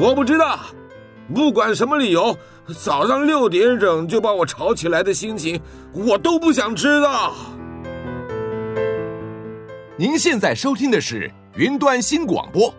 [0.00, 0.58] 我不知道，
[1.34, 2.34] 不管什么理由，
[2.82, 5.60] 早上六点整就把我吵起来的心情，
[5.92, 7.34] 我都不想知道。
[9.98, 12.74] 您现在收听的是云端新广播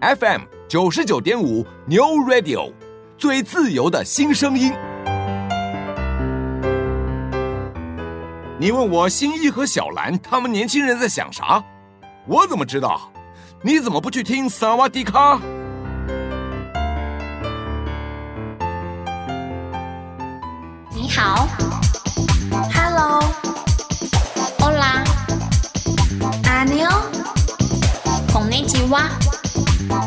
[0.00, 2.72] ，FM 九十九点五 New Radio，
[3.18, 4.72] 最自由的新声音。
[8.60, 11.60] 你问我新一和小兰他们年轻人在想啥？
[12.28, 13.10] 我怎么知道？
[13.60, 15.40] 你怎么不去听萨瓦迪卡？
[26.66, 27.02] 你好
[28.32, 29.10] 红内基哇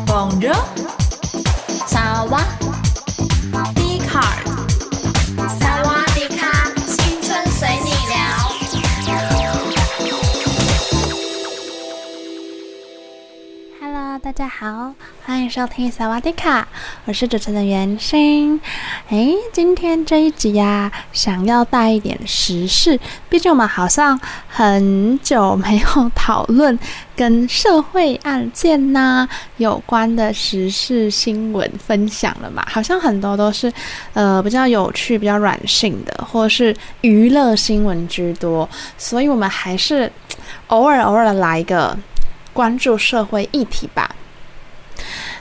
[0.06, 0.56] ，Bonjour，
[14.36, 14.92] 大家好，
[15.24, 16.66] 欢迎收听萨瓦迪卡，
[17.04, 18.60] 我是主持人袁心。
[19.08, 24.18] 哎，今天这一集呀、想要带一点时事，毕竟我们好像
[24.48, 26.76] 很久没有讨论
[27.14, 33.72] 跟社会案件呐、有关的时事新闻分享了嘛，好像很多都是
[34.14, 40.10] 呃比较有趣、比较软性的，或是娱乐新闻居多，所以我们还是
[40.66, 41.96] 偶尔偶尔来一个
[42.52, 44.10] 关注社会议题吧。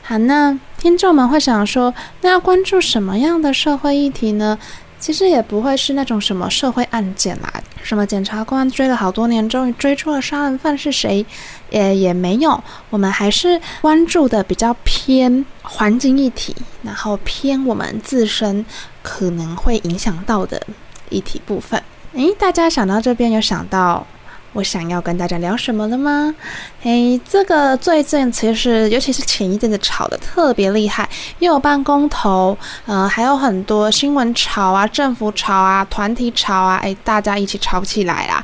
[0.06, 4.60] 好，那听众们会想说，那要关注什么样的社会议题呢？
[5.00, 11.26] 其实也不会是那种什么社会案件啦，什么检察官追了好多年，终于追出了杀人犯是谁，
[11.70, 12.62] 也也没有。
[12.90, 18.66] 我们还是关注的比较偏环境议题，然后偏我们自身
[19.02, 20.62] 可能会影响到的
[21.10, 21.82] 议题部分。
[22.14, 24.06] 诶，大家想到这边有想到
[24.54, 26.34] 我想要跟大家聊什么了吗？
[26.82, 38.44] 嘿，这个最近其实，尤其是前一阵子炒得特别厉害，又有办公投，呃，还有很多新闻炒啊、政府炒啊、团体炒啊，哎，大家一起炒起来啦。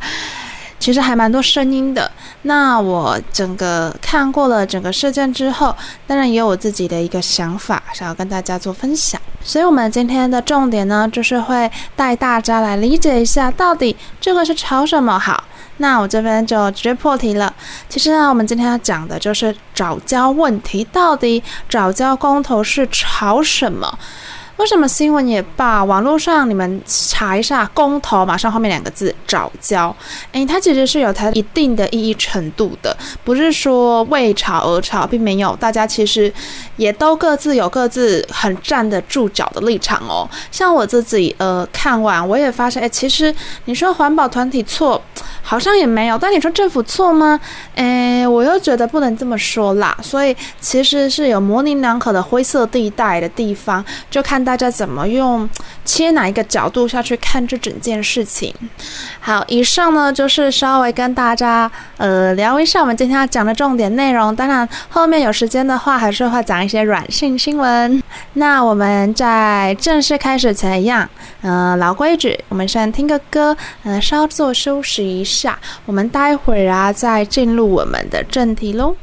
[0.80, 2.10] 其实还蛮多声音的。
[2.44, 5.76] 那我整个看过了整个事件之后，
[6.08, 9.22] 当然也有我自己的一个想法，想要跟大家做分享。
[9.44, 15.44] 所以，我们今天的重点呢，就是会带大家来理解一下，到底这个是炒什么好。
[15.80, 17.54] 那我这边就直接破题了。
[17.90, 24.00] 其实呢，我们今天要讲的就是藻礁问题，到底藻礁公投是炒什么？
[24.60, 29.94] 为什么新闻也罢，网络上你们查一下公投，马上后面两个字藻礁，
[30.34, 36.32] 诶，它其实是有它一定的意义程度的，不是说为炒而炒，并没有，大家其实
[36.76, 40.28] 也都各自有各自很站得住脚的立场哦。
[40.52, 43.34] 像我自己呃看完，我也发现，诶，其实
[43.64, 45.02] 你说环保团体错，
[45.42, 47.40] 好像也没有，但你说政府错吗？
[47.76, 53.82] 诶，我又觉得不能这么说啦，所以其实是有模棱两可的灰色地带的地方，
[54.12, 54.49] 就看。
[54.50, 55.48] 大家怎么用
[55.86, 58.52] 切哪一个角度下去看这整件事情？
[59.20, 64.36] 好，以上呢就是稍微跟大家呃聊一下我们今天要讲的重点内容。
[64.36, 68.02] 当然，后面有时间的话，还是会讲一些软性新闻。
[68.34, 71.08] 那我们在正式开始前一样，
[71.42, 75.60] 呃，老规矩，我们先听个歌，呃，稍作休息一下。
[75.86, 78.96] 我们待会儿啊，再进入我们的正题喽。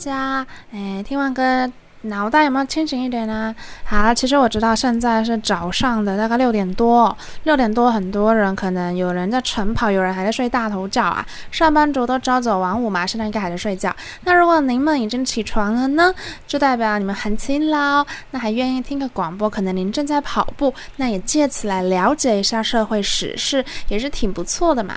[0.00, 1.70] 家，哎，听完歌。
[2.04, 3.54] 脑袋有没有清醒一点呢？
[3.84, 11.22] 好，其实我知道现在是早上的大概六点多，六点多很多人可能有人在晨跑，有人还在睡大头觉啊。
[11.50, 13.94] 上班族都朝九晚五嘛，现在应该还在睡觉。
[14.24, 16.10] 那如果您们已经起床了呢，
[16.46, 24.96] 就代表你们很勤劳，那还愿意听个广播，可能您正在跑步，那也借此来了解一下社会时事，也是挺不错的嘛。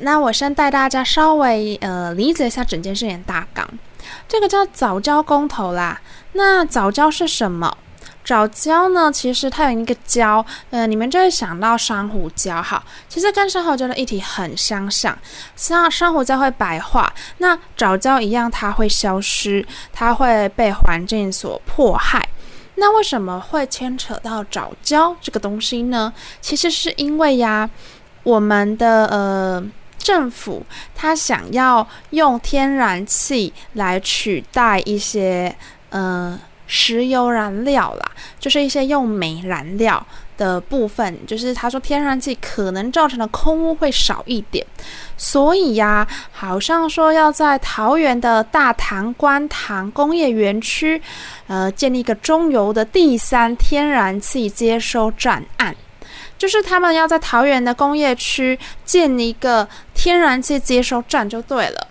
[0.00, 3.68] 那我先带大家稍微呃理解一下整件事情大纲。
[4.28, 6.00] 这个叫早教公投啦。
[6.32, 7.76] 那早教是什么？
[8.24, 9.10] 早教呢？
[9.10, 12.60] 其实它有一个礁，呃，你们就会想到珊瑚礁。
[12.60, 15.16] 哈，其实跟珊瑚礁的议题很相像。
[15.54, 22.28] 像珊瑚礁会白化，那早教一样，它会消失，它会被环境所迫害。
[22.74, 26.12] 那为什么会牵扯到早教这个东西呢？
[26.40, 27.70] 其实是因为呀，
[28.24, 29.64] 我们的呃。
[30.06, 35.52] 政府他想要用天然气来取代一些
[35.90, 44.64] 呃石油燃料啦，就是一些用煤燃料的部分，就是他说天然气可能造成的空污会少一点，
[45.16, 51.02] 所以呀，好像说要在桃园的大潭观塘工业园区，
[51.48, 55.74] 呃，建立一个中油的第三天然气接收站案。
[56.38, 61.88] 就是他们要在桃园的工业区建一个天然气接收站就对了。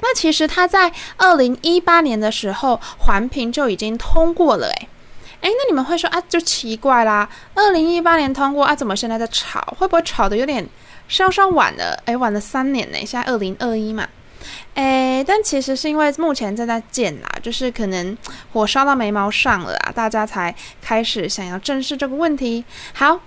[0.00, 4.88] 那其实他在二零一八年的时候环评就已经通过了，诶，
[5.42, 9.60] 诶，那你们会说啊，就奇怪啦，二零一八年通过啊，怎么现在在吵？
[9.78, 10.68] 会不会吵得有点
[11.06, 11.96] 稍稍晚了？
[12.06, 14.08] 诶，晚了三年呢，现在二零二一嘛，
[14.74, 18.18] 诶，但其实是因为目前正在建啦，就是可能
[18.52, 22.64] 火烧到眉毛上了啊，大家才开始想要正视这个问题。
[22.92, 23.20] 好。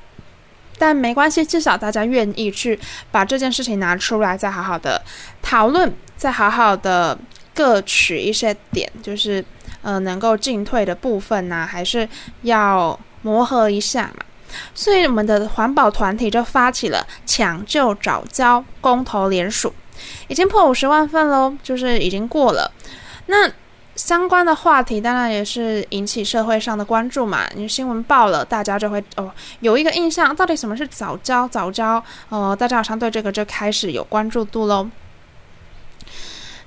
[0.77, 2.79] 但没关系，至少大家愿意去
[3.11, 5.01] 把这件事情拿出来，再好好的
[5.41, 7.17] 讨论，再好好的
[7.53, 9.43] 各取一些点，就是
[9.81, 12.07] 呃能够进退的部分呢、还是
[12.41, 14.25] 要磨合一下嘛。
[14.73, 19.73] 所以我们的环保团体就发起了抢救藻礁公投联署，
[20.27, 22.71] 已经破五十万份喽，就是已经过了。
[23.27, 23.51] 那。
[23.95, 31.47] 相关的话题当然也是引起社会上的关注嘛，你新闻报了，大家就会哦有一个印象，到底什么是早教？
[31.47, 34.89] 早教，哦，大家好像对这个就开始有关注度喽。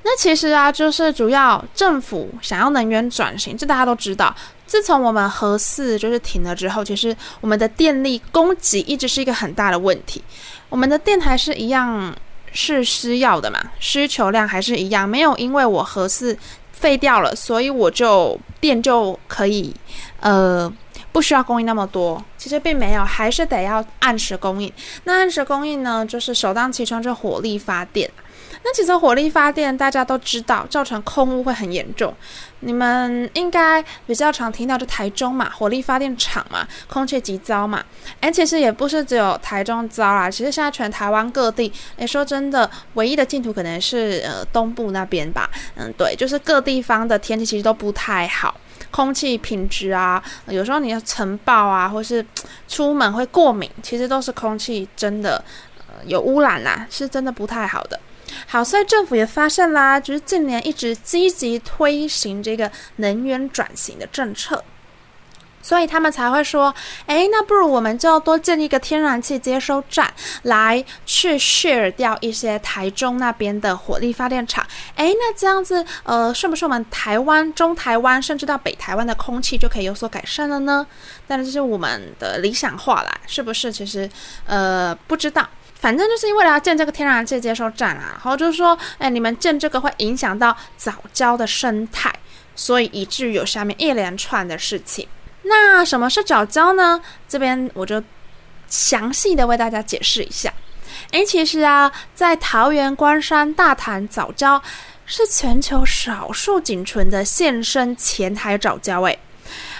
[0.04, 4.34] 那其实啊，就是主要政府想要能源转型，这大家都知道。
[4.66, 10.22] 自从我们核四就是停了之后，其实我们的电力供给一直是一个很大的问题。
[10.70, 12.14] 我们的电还是一样
[12.52, 16.36] 是需要的嘛，需求量还是一样，没有因为我核四
[16.78, 19.74] 废掉了，所以我就电就可以
[20.20, 20.72] 呃
[21.10, 22.22] 不需要供应那么多。
[22.36, 24.72] 其实并没有，还是得要按时供应。
[25.04, 28.08] 那按时供应呢，就是首当其冲就火力发电。
[28.68, 32.14] 那其实火力发电大家都知道，造成空污会很严重。
[32.60, 37.82] 你们应该比较常听到就台中嘛，火力发电厂嘛，空气极糟嘛。
[38.20, 45.48] 诶，其实也不是只有台中糟啦，其实现在全台湾各地，诶，说真的，唯一的净土可能是呃东部那边吧。
[45.76, 48.54] 嗯，对，就是各地方的天气其实都不太好，
[48.90, 52.22] 空气品质啊，有时候你要尘爆啊，或是
[52.68, 55.42] 出门会过敏，其实都是空气真的
[55.86, 57.98] 呃有污染啦，是真的不太好的。
[58.46, 64.62] 好，所以政府也发现啦，就是近年一直积极推行这个能源转型的政策，
[65.62, 66.74] 所以他们才会说，
[67.06, 74.66] 诶，那不如我们就要多建一个天然气接收站，来去 share 掉一些台中那边的火力发电厂。
[74.96, 80.86] 诶，那这样子，呃，是不是我们台湾、中台湾，甚至到北台湾的空气就可以有所改善了呢？
[81.26, 83.70] 但是这是我们的理想化啦，是不是？
[83.70, 84.08] 其实，
[84.46, 85.46] 呃，不知道。
[85.80, 92.12] 反正就是因为要建这个天然气接收站啊，然后就是说，哎，你们建这个会影响到藻礁的生态，
[92.56, 95.06] 所以以至于有下面一连串的事情。
[95.42, 97.00] 那什么是藻礁呢？
[97.28, 98.02] 这边我就
[98.68, 100.52] 详细的为大家解释一下。
[101.12, 104.60] 哎，其实啊，在桃园关山大潭藻礁
[105.06, 109.16] 是全球少数仅存的现生浅海藻礁，哎，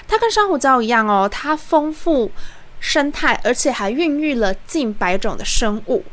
[0.07, 2.31] 它跟珊瑚礁一样哦，它丰富。
[2.81, 6.05] 生态，而且还孕育了近百种的生物，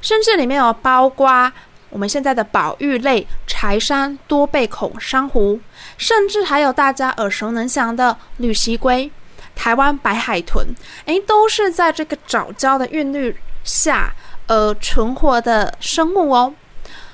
[0.00, 1.52] 甚至里面有包括
[1.90, 5.60] 我们现在的保育类柴山多贝孔珊瑚，
[5.98, 9.10] 甚至还有大家耳熟能详的绿蠵龟、
[9.56, 10.68] 台湾白海豚，
[11.06, 14.14] 诶，都是在这个藻礁的孕育下
[14.46, 16.54] 而存活的生物哦。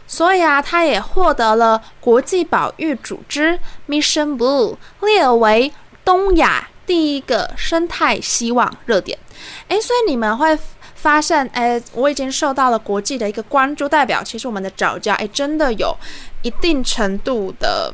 [0.06, 3.58] 所以啊，它也获得了国际保育组织
[3.88, 5.72] Mission Blue 列为
[6.04, 6.68] 东亚。
[6.86, 9.18] 第一个生态希望热点，
[9.68, 10.56] 诶，所以你们会
[10.94, 15.94] 发现，诶，我已经受到了国际的一个关注，代表其实我们的藻礁，诶，真的有
[16.42, 17.92] 一定程度的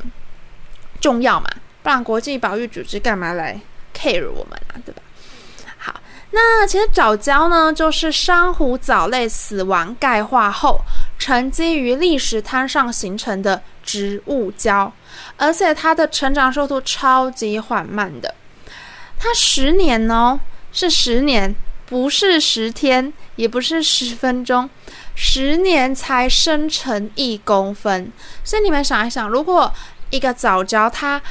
[1.01, 1.49] 重要嘛？
[1.83, 3.59] 不然国际保育组织干嘛来
[3.93, 4.79] care 我们啊？
[4.85, 5.03] 对吧？
[5.79, 10.79] 好，那其实藻礁呢，就是珊瑚藻类死亡钙化后
[11.19, 14.93] 沉积于砾石滩上形成的植物礁，
[15.37, 18.33] 而且它的成长速度超级缓慢的。
[19.23, 20.41] 它十年哦，
[20.73, 21.55] 是十年，
[21.87, 24.69] 不是十天，也不是十分钟，
[25.15, 28.11] 十年才生成一公分。
[28.43, 29.73] 所以你们想一想，如果
[30.11, 31.23] 一个早教它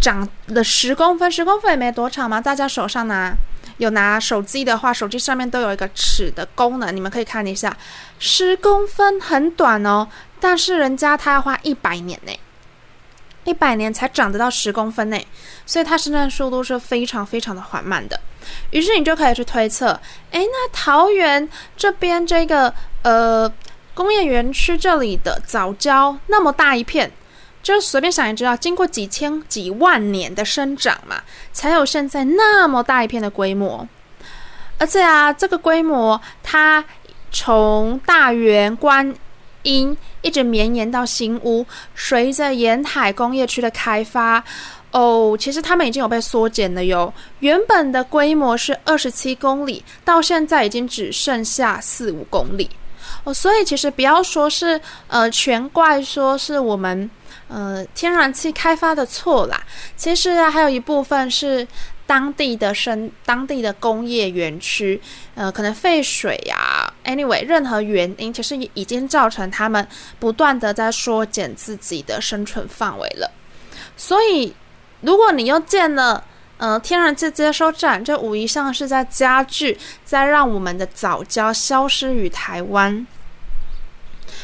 [0.00, 2.40] 长了十公分，十公分也没多长嘛。
[2.40, 3.34] 大家手上拿
[3.78, 7.76] 有拿手机的话，手机上面都有一个尺的功能，你们可以看一下，
[8.20, 10.06] 十公分很短哦，
[10.38, 12.32] 但是人家它要花一百年呢。
[13.44, 15.26] 一百年才长得到十公分内，
[15.64, 18.18] 所以它生长速度是非常非常的缓慢的。
[18.70, 19.98] 于是你就可以去推测，
[20.30, 22.72] 诶，那桃园这边这个
[23.02, 23.50] 呃
[23.94, 27.10] 工业园区这里的藻礁那么大一片，
[27.62, 31.22] 就随便想也知道，经过几千几万年的生长嘛，
[31.52, 33.86] 才有现在那么大一片的规模。
[34.78, 36.84] 而且啊，这个规模它
[37.30, 39.14] 从大园观
[39.64, 44.42] 音一直绵延到新屋，随着沿海工业区的开发，
[44.92, 47.12] 哦，其实他们已经有被缩减了哟。
[47.40, 52.70] 原本的规模是二十七公里，到现在已经只剩下四五公里。
[53.24, 57.10] 哦，所以其实不要说是呃全怪说是我们
[57.48, 59.60] 呃天然气开发的错啦，
[59.96, 61.66] 其实啊还有一部分是。
[62.06, 65.00] 当地的生，当地的工业园区，
[65.34, 69.86] 呃，可能废水呀、，anyway，任何原因，其实已经造成他们
[70.18, 73.30] 不断的在缩减自己的生存范围了。
[73.96, 74.54] 所以，
[75.02, 76.24] 如果你又建了，
[76.56, 83.06] 呃，天然气接收站，这无疑像是在加剧，在让我们的早教消失于台湾。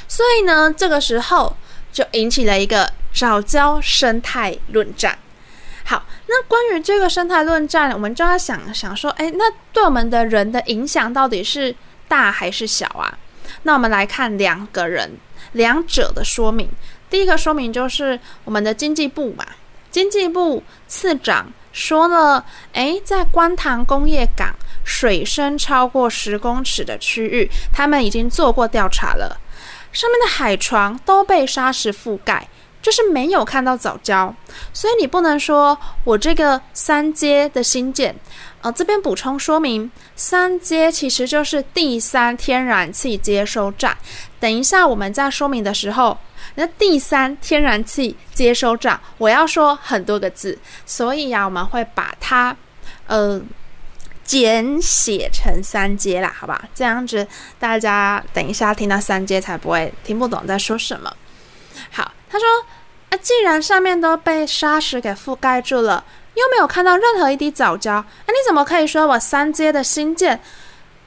[0.06, 1.56] 所以呢，这个时候
[1.92, 5.18] 就引起了一个早教生态论战。
[5.84, 11.74] 好，那关于这个生态论战，我们就要想想说，哎，那对我们的人的影响到底是
[12.10, 13.16] 大还是小啊？
[13.62, 15.16] 那我们来看两个人
[15.52, 16.68] 两者的说明。
[17.08, 19.46] 第一个说明就是我们的经济部嘛，
[19.90, 24.52] 经济部次长说了，哎，在观塘工业港
[24.84, 29.40] 水深超过十公尺的区域，他们已经做过调查了。
[29.92, 32.48] 上面的海床都被沙石覆盖，
[32.80, 34.32] 就是没有看到藻礁，
[34.72, 38.14] 所以你不能说我这个三阶的新建。
[38.62, 43.96] 呃，这边补充说明，三阶其实就是第三天然气接收站。
[44.38, 46.18] 等一下我们在说明的时候，
[46.56, 52.54] 那第三天然气接收站我要说很多个字，所以呀、啊，我们会把它
[53.06, 53.40] 呃
[54.22, 56.68] 简写成三阶啦，好吧？
[56.74, 57.26] 这样子
[57.58, 61.10] 大家等一下听到三阶才不会听不懂在说什么。
[61.90, 62.46] 好，他说
[63.08, 66.04] 啊，既然上面都被沙石给覆盖住了。
[66.40, 70.40] 又没有看到任何一滴藻礁，那你怎么可以说我三阶的新建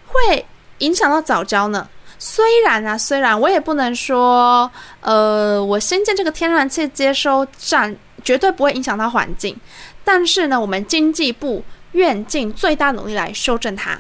[0.06, 0.46] 会
[0.78, 1.90] 影响到藻礁呢？
[2.20, 4.70] 虽然啊，虽然我也不能说，
[5.02, 9.60] 呃，我新建这个天然气接收站绝对不会影响到环境，
[10.04, 11.64] 但是呢，我们经济部
[11.94, 14.00] 愿尽最大努力来修正它。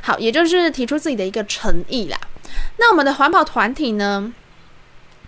[0.00, 2.16] 好，也就是提出自己的一个诚意啦。
[2.76, 4.32] 那我们的环保团体呢，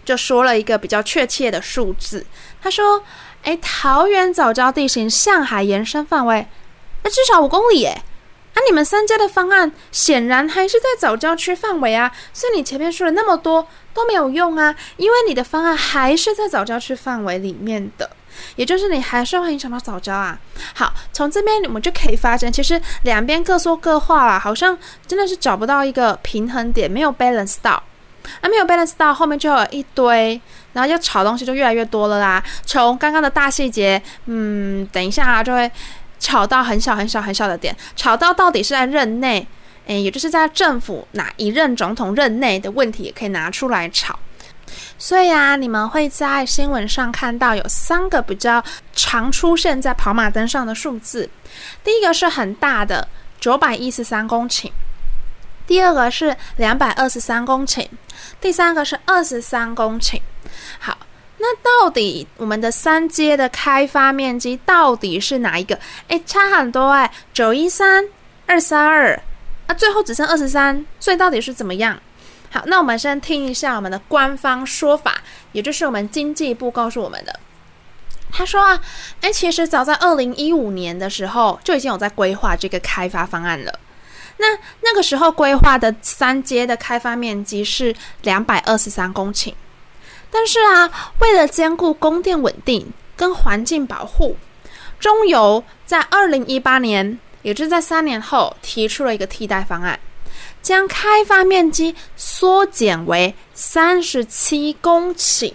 [0.04, 2.25] 就说了一个比较确切的数字，
[2.62, 3.02] 他说。
[3.42, 6.47] 哎，桃园早教地形向海延伸范围，
[7.02, 8.02] 那至少五公里哎。
[8.52, 18.11] 那、你们三家的方案显然还是在早教区范围啊，所以你前面说了那么多都没有用啊，因为你的方案还是在早教区范围里面的，
[18.56, 20.38] 也就是你还是会影响到早教啊。
[20.75, 27.82] 好，从这边我们就可以发现，其实两边各说各话啦，好像真的是找不到一个平衡点，没有 balance 到。
[28.42, 30.38] 啊，没有 balance 到后面就有一堆，
[30.73, 32.43] 然后要吵东西就越来越多了啦。
[32.65, 35.71] 从刚刚的大细节，嗯，等一下啊，就会
[36.19, 39.47] 吵到很小很小很小的点，吵到到底是在任内，
[39.87, 44.19] 诶，也就是在政府哪一任总统任内的问题，也可以拿出来吵。
[44.99, 48.62] 所以啊，你们会在新闻上看到有三个比较
[48.95, 51.29] 常出现在跑马灯上的数字，
[51.83, 53.09] 第一个是很大的
[53.41, 54.71] 九百一十三公顷。
[55.67, 57.87] 第二个是两百二十三公顷，
[58.40, 60.21] 第三个是二十三公顷。
[60.78, 60.97] 好，
[61.38, 65.78] 那到底我们的三阶的开发面积到底是哪一个？
[66.08, 68.04] 诶，差很多诶，九一三
[68.47, 69.21] 二三二，
[69.67, 72.00] 啊，最后只剩二十三，所以到底是怎么样？
[72.50, 77.38] 好，那我们先听一下我们的官方说法，也就是我们经济部告诉我们的。
[78.32, 78.80] 他说啊，
[79.21, 83.78] 诶，其实早在二零一五年的时候就已经有在规划这个开发方案了。
[84.41, 89.53] 那那个时候规划的三阶的开发面积是两百二十三公顷，
[90.31, 94.39] 但是啊，为了兼顾供电稳定跟环境保护，
[94.99, 100.00] 中油在二零一八年，也就是在三年后提出了一个替代方案，
[100.63, 105.53] 将开发面积缩减为三十七公顷。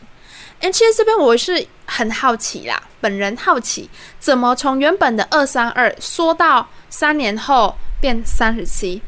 [0.60, 7.76] 诶，其实这边我是很好奇啦，本人好奇，怎么从原本的二三二缩到三年后？
[8.02, 9.02] 变三十七，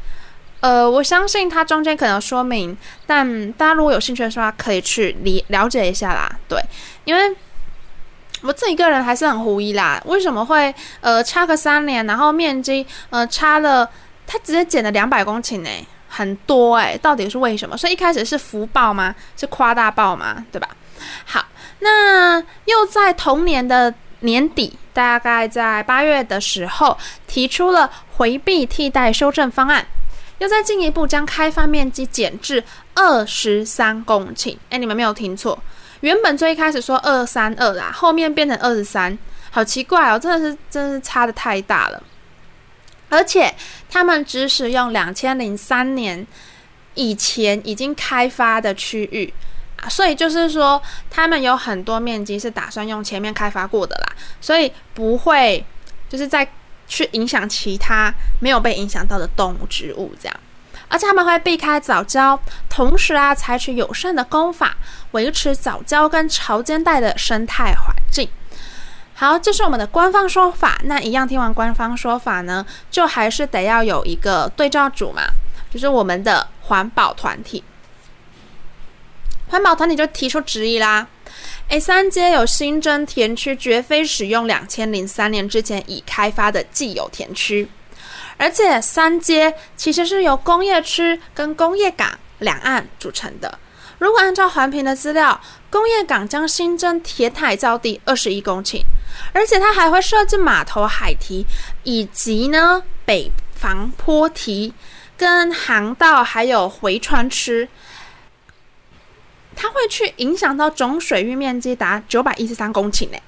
[0.60, 6.28] 呃，我相信它中间可能说明，但大家如果有兴趣的话，可以去理了解一下啦。
[6.48, 6.60] 对，
[7.04, 7.36] 因为
[8.42, 13.88] 我自己个人还是很狐疑啦，为什么会呃差个三年，然后面积呃差了，
[14.26, 15.70] 它直接减了两百公顷呢，
[16.08, 17.76] 很多诶，到底是为什么？
[17.76, 19.14] 所以一开始是福报吗？
[19.36, 20.44] 是夸大报吗？
[20.50, 20.68] 对吧？
[21.24, 21.44] 好，
[21.78, 26.98] 那又在同年的年底，大概在八月的时候
[27.28, 27.88] 提出了。
[28.18, 29.86] 回避替代修正方案，
[30.38, 32.62] 又再进一步将开发面积减至
[32.94, 34.56] 二十三公顷。
[34.70, 35.56] 哎，你们没有听错，
[36.00, 39.16] 原本最一开始说二三二啦，后面变成二十三，
[39.52, 42.02] 好奇怪哦，真的是真的是差得太大了。
[43.08, 43.54] 而且
[43.88, 46.26] 他们只使用两千零三年
[46.94, 49.32] 以前已经开发的区域
[49.80, 55.64] 啊，所以就是说他们有很多面积是打算用前面开发过的啦，所以不会
[56.08, 56.48] 就是在。
[56.88, 60.36] 去影响其他没有被影响到的动物、植物，这样，
[60.88, 62.36] 而且他们会避开藻礁，
[62.68, 64.76] 同时啊，采取友善的工法，
[65.10, 68.28] 维持藻礁跟潮间带的生态环境。
[69.14, 70.80] 好，这是我们的官方说法。
[70.84, 75.22] 那一样听完官方说法呢，就还是得要有一个对照组嘛，
[75.70, 77.62] 就是我们的环保团体。
[79.48, 81.06] 环保团体就提出质疑啦。
[81.68, 87.68] A 三街有新增田区，绝非使用两千零三年之前已开发的既有田区，
[88.38, 93.58] 而且三街其实是由工业区跟工业港两岸组成的。
[93.98, 98.80] 如果按照环评的资料，工业港将新增填海造地二十一公顷，
[99.34, 101.44] 而且它还会设置码头、海堤，
[101.82, 104.72] 以及呢北防坡堤、
[105.18, 107.68] 跟航道，还有回船池。
[109.60, 113.18] 它会去影响到总水域面积达九百一十三公顷呢，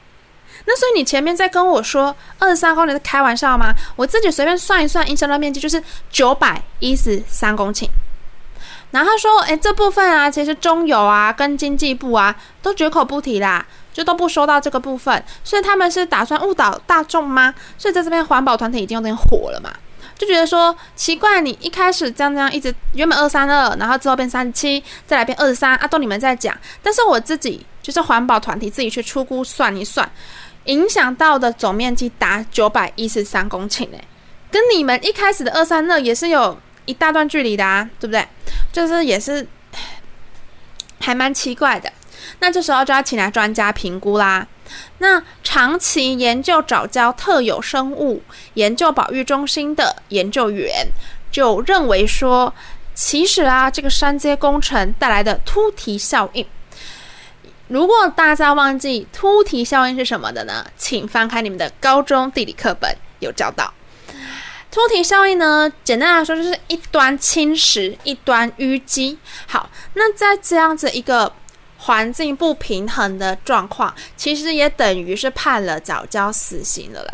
[0.64, 3.74] 那所以你前面在跟我说二十三公顷是开玩笑吗？
[3.96, 7.88] 我自己随便算一算，影响到面积就是九百一十三公顷。
[8.92, 17.52] 然后说，哎，这部分啊，其实中油啊跟经济部啊都绝口不提啦，就都不说到这个部分，所以他们是打算误导大众吗？
[17.76, 19.70] 所以在这边环保团体已经有点火了嘛，
[20.20, 30.06] 就觉得说奇怪，你一开始这样这样一直原本二三二，然后之后变三七，再来变二十三啊，都你们在讲，但是我自己就是环保团体自己去初估算一算，
[30.64, 34.04] 影响到的总面积达九百一十三公顷诶。
[34.50, 38.28] 跟你们一开始的二三二也是有一大段距离的啊，对不对？
[38.70, 39.46] 就是也是
[41.00, 41.90] 还蛮奇怪的。
[42.40, 44.46] 那这时候就要请来专家评估啦。
[44.98, 48.22] 那长期研究藻礁特有生物
[48.54, 50.88] 研究保育中心的研究员
[51.30, 52.52] 就认为说，
[52.94, 56.46] 其实啊，这个山阶工程带来的突堤效应，
[57.68, 60.66] 如果大家忘记突堤效应是什么的呢？
[60.76, 63.72] 请翻开你们的高中地理课本，有教到。
[64.72, 69.18] 突堤效应呢，简单来说就是一端侵蚀，一端淤积。
[69.46, 71.32] 好，那在这样子一个
[71.80, 77.10] 环境不平衡的状况，其实也等于是判了早教死刑了啦。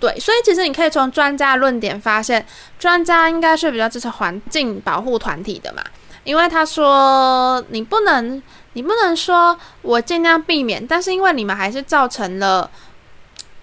[0.00, 2.44] 对，所以其实你可以从专家论点发现，
[2.78, 5.82] 专家应该是比较支持环境保护团体的嘛，
[6.24, 12.70] 因为他说你不能，你不能说我尽量避免，但是因为你们还是造成了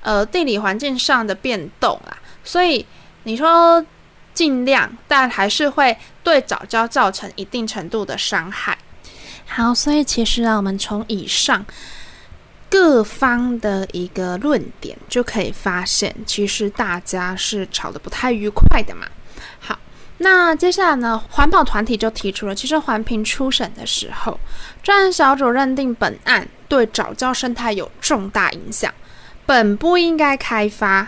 [0.02, 2.86] 呃地理环境上的变动啊，所以。
[3.24, 3.86] 你说
[4.34, 8.76] 尽量，但还是会对早教造成一定程度的伤害。
[9.50, 11.66] 好，所以其实啊，我们从以上
[12.70, 19.08] 各方的一个论点就可以发现，其实大家是吵得不太愉快的嘛。
[19.60, 19.78] 好，
[20.20, 24.40] 那接下来呢，环保团体就提出了，其实环评初审的时候，
[24.84, 28.94] 专案小组认定本案对早教生态有重大影响，
[29.48, 31.08] 本不应该开发。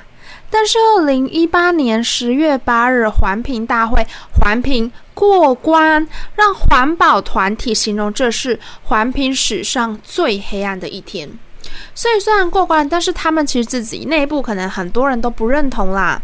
[0.49, 11.29] 但是，二零一八年十月八日环评大会环评过关，让环保团体形容这是环评史上最黑暗的一天。
[11.93, 16.19] 所以虽然过关，但是他们其实自己内部可能很多人都不认同啦。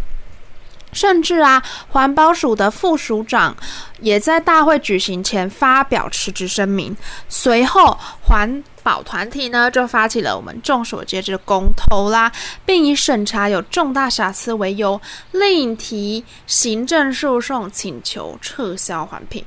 [0.97, 3.55] 甚至啊，环保署的副署长
[4.01, 6.97] 也在大会举行前发表辞职声明。
[7.29, 12.31] 随后，环保团体呢就发起了我们众所皆知的公投啦，
[12.65, 14.99] 并以审查有重大瑕疵为由，
[15.33, 19.45] 另提行政诉讼，请求撤销环评。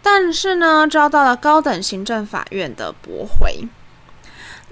[0.00, 3.66] 但是呢，遭到了高等行政法院的驳回。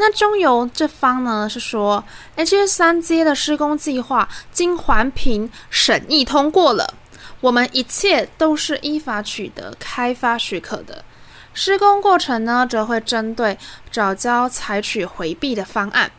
[0.01, 2.03] 那中油这方呢是说
[2.35, 6.95] ，H 三街的施工计划经环评审议通过了，
[7.43, 11.05] 我们一切都是依法取得开发许可的。
[11.53, 13.59] 施工过程呢，则会针对
[13.93, 16.11] 藻礁采取回避的方案，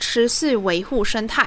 [0.00, 1.46] 持续维护生态，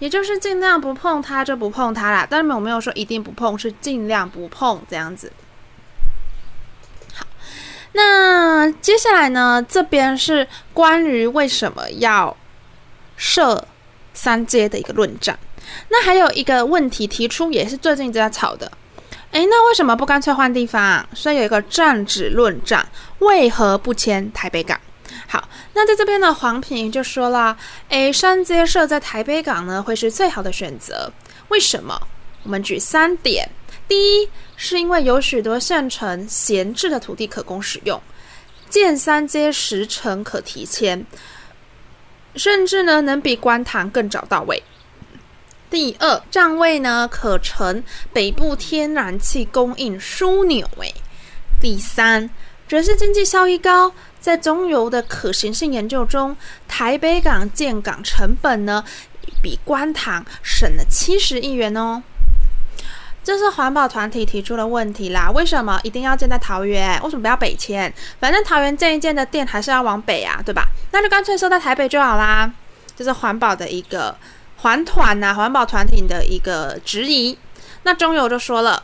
[0.00, 2.26] 也就是尽量不碰它就不碰它啦。
[2.28, 5.32] 但是我没有说一定不碰，是尽量不碰这样子。
[7.96, 9.64] 那接下来呢？
[9.68, 12.36] 这边是关于为什么要
[13.16, 13.66] 设
[14.12, 15.38] 三阶的一个论战。
[15.88, 18.70] 那还有一个问题提出，也是最近在吵的。
[19.30, 21.06] 诶，那为什么不干脆换地方？
[21.14, 22.84] 所以有一个站址论战，
[23.20, 24.78] 为何不迁台北港？
[25.28, 27.56] 好，那在这边呢，黄平就说了，
[27.90, 31.12] 诶，三阶设在台北港呢，会是最好的选择。
[31.48, 31.96] 为什么？
[32.42, 33.48] 我们举三点。
[33.86, 38.00] 第一，是因为有许多县城闲置的土地可供使用，
[38.70, 41.04] 建三接时程可提前，
[42.34, 44.62] 甚至呢能比观塘更早到位。
[45.70, 50.66] 第二，站位呢可成北部天然气供应枢纽。
[50.80, 50.94] 诶，
[51.60, 52.30] 第三，
[52.68, 58.84] 则是经济效益高，在中油的可行性研究中，台北港建港成本呢
[59.42, 62.02] 比观塘省了七十亿元哦。
[63.24, 67.00] 这是环保团体提出的问题啦，为什么一定要建在桃园？
[67.02, 67.90] 为什么不要北迁？
[68.20, 70.68] 反正桃园建一建的电还是要往北啊，对吧？
[70.92, 72.52] 那就干脆设在台北就好啦。
[72.94, 74.14] 这是环保的一个
[74.58, 77.38] 环团呐，环保团体的一个质疑。
[77.84, 78.82] 那中油就说了，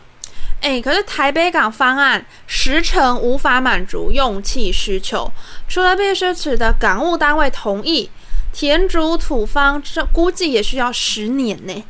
[0.63, 5.31] 哎，可是台北港方案时程无法满足用气需求，
[5.69, 8.09] 除了必须取得港务单位同意，
[8.55, 11.85] 田主土方这估计也需要十年呢。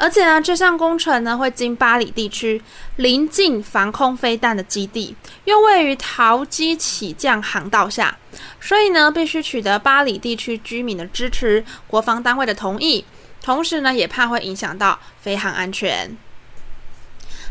[0.00, 2.62] 而且呢，这项工程呢会经巴里地区，
[2.96, 8.16] 临近防空飞弹的基地，又位于桃机起降航道下，
[8.58, 13.04] 所以呢必须取得巴里地区居民的支持，国防单位的同意，
[13.42, 16.16] 同时呢也怕会影响到飞航安全。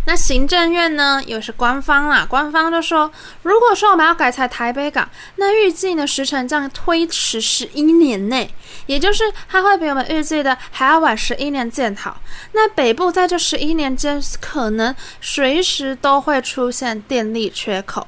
[0.10, 3.12] 那行政院呢，又是官方啦，官方就说，
[3.44, 8.52] 如果说我们要改采台北港，那预计呢时程将推迟十一年内，
[8.88, 12.20] 也就是它会比我们预计的还要晚十一年建好。
[12.54, 18.08] 那北部在这十一年间，可能随时都会出现电力缺口。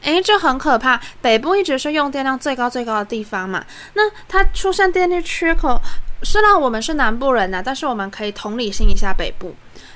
[0.00, 0.98] 诶，这很可怕。
[1.20, 5.78] 北部一直是用电量最高最高的地方嘛，那它出现电力缺口，
[6.22, 9.54] 虽然我们是南部人呐，但是我们可以同理心一下北部。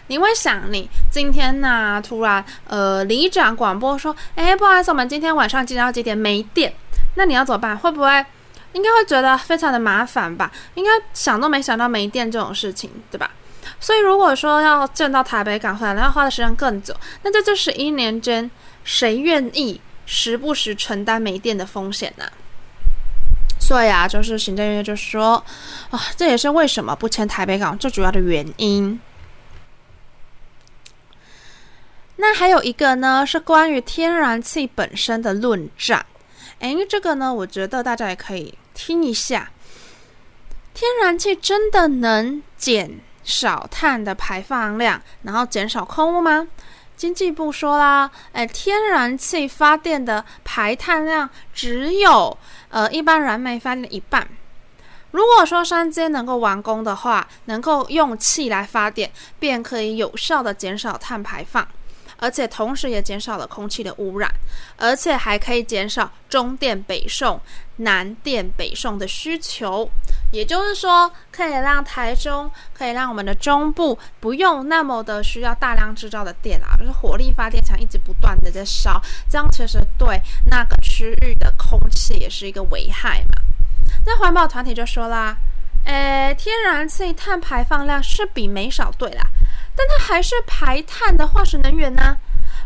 [0.09, 6.73] 你会想，你今天呢、突然呃，里长广播说，诶，不好意思，我们今天晚上几点到几点没电，
[7.15, 7.77] 那你要怎么办？
[7.77, 8.25] 会不会
[8.73, 10.51] 应该会觉得非常的麻烦吧？
[10.75, 13.31] 应该想都没想到没电这种事情，对吧？
[13.81, 16.95] 所以如果说要建到台北港，可能要花的时间更久。
[17.23, 18.51] 那在这十一年间，
[18.85, 22.25] 谁愿意时不时承担没电的风险呢？
[23.61, 25.45] 所以啊，就是行政院就说
[25.91, 28.99] 啊，这也是为什么不签台北港最主要的原因。
[32.21, 36.05] 那还有一个呢，是关于天然气本身的论战。
[36.59, 39.51] 诶，这个呢，我觉得大家也可以听一下。
[40.75, 46.49] 天然气真的能减少碳的排放量，然后减少空污吗？
[46.97, 52.37] 经济部说啦，诶，天然气发电的排碳量只有
[52.71, 54.29] 呃一般燃煤发电的一半。
[55.13, 61.67] 如果说三接能够完工的话，能够用气来发电，便可以有效的减少碳排放。
[62.19, 64.33] 而且同时也减少了空气的污染，
[64.77, 67.41] 而且还可以减少中电北送、
[67.77, 69.89] 南电北送的需求。
[70.31, 79.01] 也就是说，可以让台中，可以让我们的中部不用那么的需要大量制造的电啊，就是火力发电厂一直不断的在烧，
[79.31, 83.41] 这样其实对那个区域的空气也是一个危害嘛。
[84.05, 85.35] 那环保团体就说啦，
[85.87, 89.25] 诶，天然气碳排放量是比煤少，对啦。
[90.09, 92.17] 还是排碳的化石能源呢、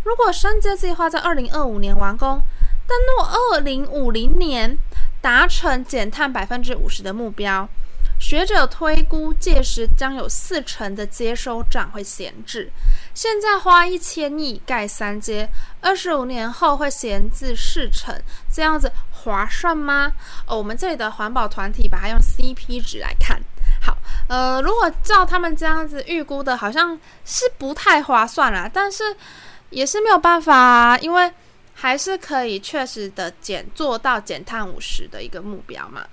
[0.04, 2.40] 如果三阶计划在二零二五年完工，
[2.86, 4.78] 但若二零五零年
[5.20, 7.68] 达成减碳百分之五十的目标，
[8.20, 12.70] 学者推估届时将有四成的接收站会闲置。
[13.12, 15.48] 现在花一千亿盖三阶，
[15.80, 18.14] 二十五年后会闲置四成，
[18.52, 20.12] 这样子划算吗？
[20.46, 23.42] 哦，我们这里的环保团体把它用 CP 值来看。
[23.84, 23.96] 好，
[24.28, 29.14] 呃，如果照他们这样子预估的，好像是不太划算啦，但是
[29.70, 31.32] 也是没有办法啊，因为
[31.74, 36.06] 还是可以确实的减做到减碳五十的一个目标嘛。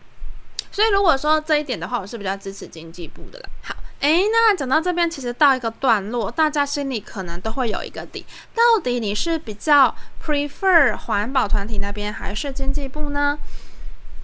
[0.71, 3.49] 所以如果说这一点的话，我是比较支持经济部的啦。
[3.63, 13.37] 好，诶，那讲到这边，其实到一个段落，大家心里可能都会有一个底，到底你是比较 prefer 环保团体那边，还是经济部呢？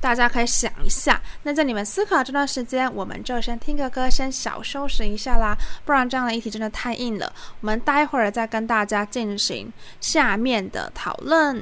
[0.05, 7.33] 大家可以想一下，那在你们思考这段时间，我们就先听个歌，先小休息一下啦，不然这样的议题真的太硬了。
[7.61, 11.59] 我们待会儿再跟大家进行下面的讨论。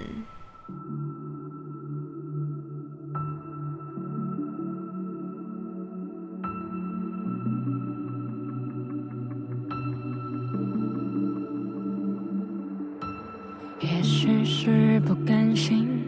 [13.80, 16.03] 也许是不甘心。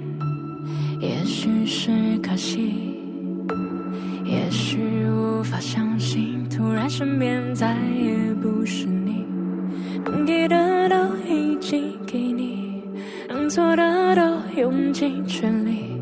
[1.05, 2.73] 也许是可惜，
[4.23, 9.23] 也许无法相信，突然身边再也不是你。
[10.03, 10.95] 能给的都
[11.29, 12.81] 已经给你，
[13.29, 14.21] 能做的都
[14.59, 16.01] 用尽全力。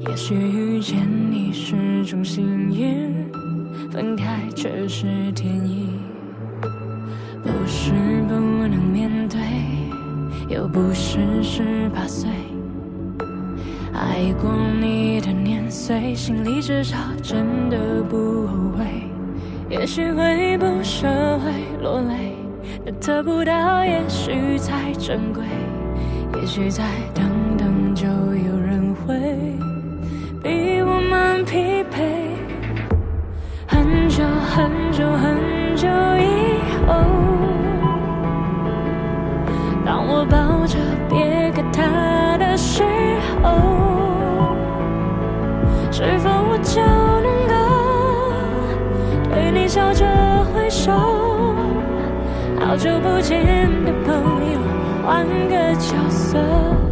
[0.00, 0.96] 也许遇见
[1.30, 3.30] 你是种幸运，
[3.90, 5.90] 分开却是天意。
[7.42, 7.92] 不是
[8.26, 9.38] 不能面对，
[10.48, 12.30] 又不是十八岁。
[13.98, 14.48] 爱过
[14.80, 18.84] 你的年岁，心里至少真的不后悔。
[19.68, 21.08] 也许会不舍，
[21.40, 21.50] 会
[21.82, 22.36] 落泪，
[22.84, 25.42] 但得不到也许才珍贵。
[26.40, 27.24] 也许再等
[27.56, 29.18] 等，就有人会
[30.42, 32.36] 比我们匹配。
[33.66, 36.94] 很久很久很久以后，
[39.84, 42.84] 当我抱着别给他的时
[43.42, 43.77] 候。
[52.78, 54.60] 久不见的朋友，
[55.04, 56.87] 换个角色。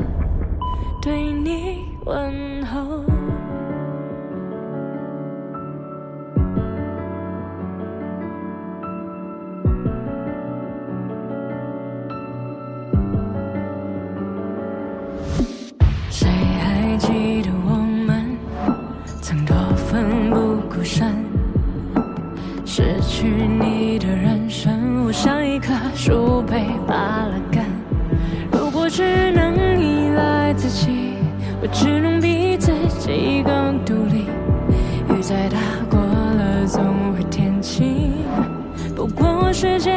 [35.29, 35.59] 再大
[35.91, 38.13] 过了总会天晴，
[38.95, 39.93] 不过时间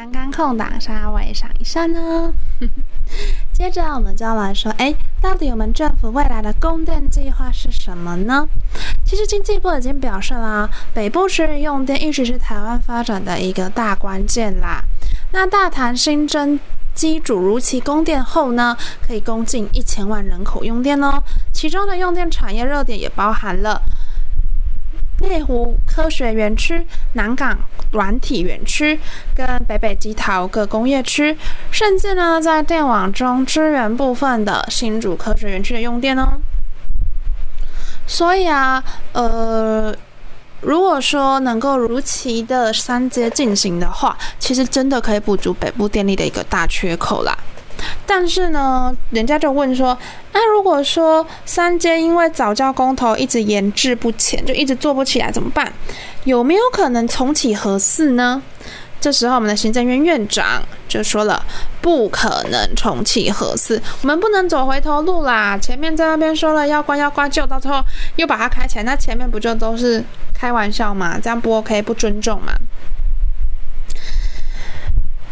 [0.00, 2.32] 刚刚空档稍微想一下呢，
[3.52, 8.48] 接着我们就要来说，哎，到底我们政府未来的供电计划是什么呢？
[9.04, 14.82] 其实经济部已经表示啦，北部区域用电一直是台湾发展的一个大关键啦。
[15.32, 16.58] 那大潭新增
[16.94, 18.74] 机组如期供电后呢，
[19.06, 21.22] 可以供近一千万人口用电哦。
[21.52, 23.78] 其中的用电产业热点也包含了。
[25.20, 27.58] 内湖科学园区、南港
[27.92, 28.98] 软体园区
[29.34, 31.36] 跟北北基桃各工业区，
[31.70, 36.40] 甚至呢，在电网中支援部分的新竹科学园区的用电哦。
[38.06, 39.94] 所以啊，呃，
[40.62, 47.36] 如果说能够如期的三阶进行的话，其实真的可以补足北部电力的一个大缺口啦。
[48.06, 49.96] 但是呢，人家就问说，
[50.32, 55.72] 那、啊、如果说三接因为早教公投一直延滞不前，就一直做不起来怎么办？
[56.24, 58.42] 有没有可能重启核四呢？
[59.00, 61.42] 这时候我们的行政院院长就说了，
[61.80, 65.56] 不可能重启核四，我们不能走回头路啦。
[65.56, 67.82] 前面在那边说了要关要关，就到最后
[68.16, 71.18] 又把它开起来，那前面不就都是开玩笑嘛？
[71.18, 72.52] 这样不 OK，不尊重嘛。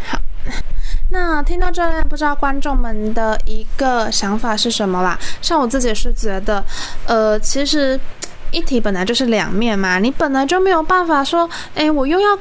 [0.07, 0.19] 好
[1.11, 5.19] 那听到这里，不知道观众们的一个想法是什么啦？
[5.41, 6.63] 像我自己是觉得，
[7.07, 7.99] 呃，其实
[8.51, 12.39] 一体本来就是两面嘛，你本来就没有办法说，哎，我又要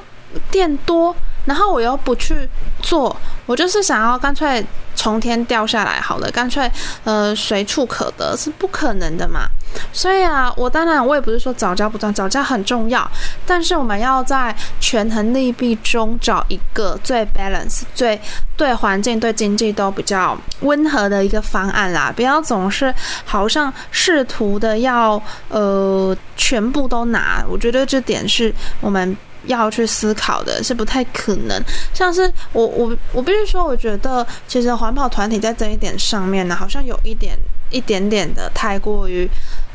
[0.51, 1.15] 垫多。
[1.47, 2.47] 然后我又不去
[2.83, 3.15] 做，
[3.47, 6.69] 我就是想要干脆从天掉下来好了，干脆
[7.05, 9.47] 呃随处可得是不可能的嘛。
[9.93, 13.09] 所以啊，我当然我也不是说早教不重要，藻礁很重要，
[13.45, 18.19] 但是我们要在权衡利弊中找一个最 balance、最
[18.57, 22.93] 对环境、对经济都比较温和的一个方案啦，不要总是
[23.23, 27.43] 好像试图的要呃全部都拿。
[27.47, 29.15] 我觉得这点是我们。
[29.47, 31.61] 要去思考的是不太可能，
[31.93, 37.37] 像是我我我必须说，我觉得其实环保团体在这一点上面呢，好像有一点
[37.69, 39.29] 一点点的太过于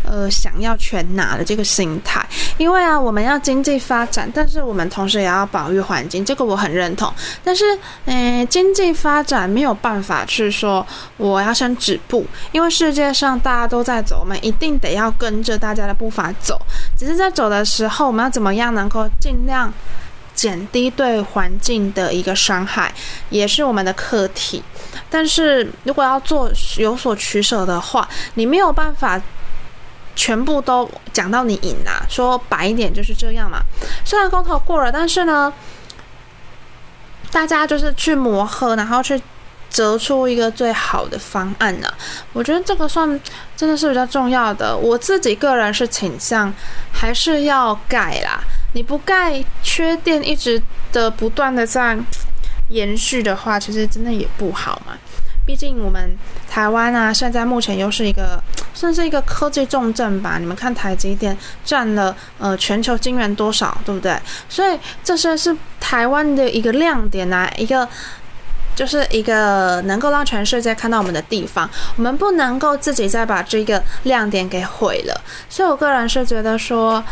[0.05, 2.24] 呃想要全拿的这个心态。
[2.59, 7.12] 因为啊，我们要经济发展，但是我们同时也要保育环境，这个我很认同。
[7.42, 7.64] 但是，
[8.05, 10.86] 嗯，经济发展没有办法去说
[11.16, 16.61] 我要先止步，因为世界上大家都在走，我们一定得要跟着大家的步伐走。
[16.96, 19.72] 只是在走的时候，我们要怎么样能够尽量
[20.34, 22.92] 减低对环境的一个伤害，
[23.30, 24.62] 也是我们的课题。
[25.11, 29.20] 但是如果要做有所取舍的话，你没有办法
[30.14, 32.04] 全部都讲到你赢啊。
[32.08, 33.60] 说白一点就是这样嘛。
[34.04, 35.52] 虽然公投过了，但是呢，
[37.30, 39.20] 大家就是去磨合，然后去
[39.70, 41.88] 折出一个最好的方案呢。
[42.32, 43.20] 我觉得这个算
[43.56, 44.76] 真的是比较重要的。
[44.76, 46.52] 我自己个人是倾向
[46.92, 48.40] 还是要盖啦。
[48.74, 51.98] 你不盖，缺电一直的不断的在
[52.68, 54.96] 延续的话，其实真的也不好嘛。
[55.45, 56.16] 毕竟我们
[56.49, 58.43] 台湾啊，现在目前又是一个
[58.74, 60.38] 算是一个科技重镇吧。
[60.38, 64.16] 你们看台积电占了呃全球晶圆多少，对不对？
[64.49, 67.88] 所以这些是台湾的一个亮点啊，一个
[68.74, 71.68] 就是一个能够让全世界看到我们的地方。
[71.97, 75.20] 我们不能够自己再把这个亮点给毁了。
[75.49, 77.03] 所以我个人是觉得说。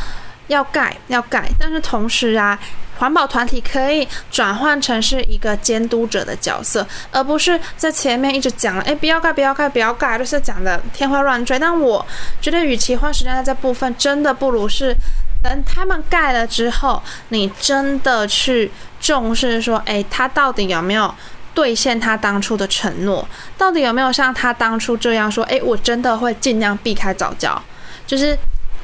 [0.50, 2.58] 要盖要盖，但是同时啊，
[3.00, 11.58] 环保团体可以转换成是一个监督者的角色，而不是在前面一直讲了，哎，不要盖，不要盖，不要盖，就是讲的天花乱坠。
[11.58, 12.06] 但我
[12.42, 14.94] 觉得，与其花时间在这部分，真的不如是
[15.42, 18.70] 等他们盖了之后，你真的去
[19.00, 21.14] 重视说，哎，他到底有没有
[21.54, 23.26] 兑现他当初的承诺？
[23.56, 27.60] 到底有没有像他当初这样说，哎，我真的会尽量避开早教，
[28.06, 28.36] 就是。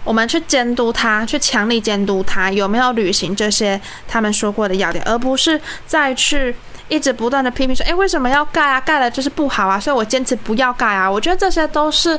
[0.07, 6.55] 我们去监督他，去强力监督他有没有履行这些他们说过的要点，而不是再去
[6.89, 8.81] 一直不断的批评说，诶，为什么要盖啊？
[8.81, 11.11] 盖了就是不好啊，所以我坚持不要盖啊。
[11.11, 12.17] 我觉得这些都是，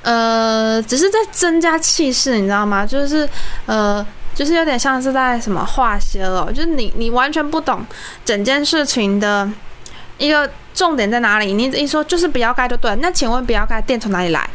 [0.00, 2.86] 呃，只是在增加气势，你知道吗？
[2.86, 3.28] 就是，
[3.66, 4.04] 呃，
[4.34, 7.84] 就是有点像是在什么化学了，就是你你完全不懂
[8.24, 9.46] 整件事情的
[10.16, 11.52] 一个重点在哪里。
[11.52, 14.48] 你一说就是不要盖就对，那请问不要盖电从哪里来？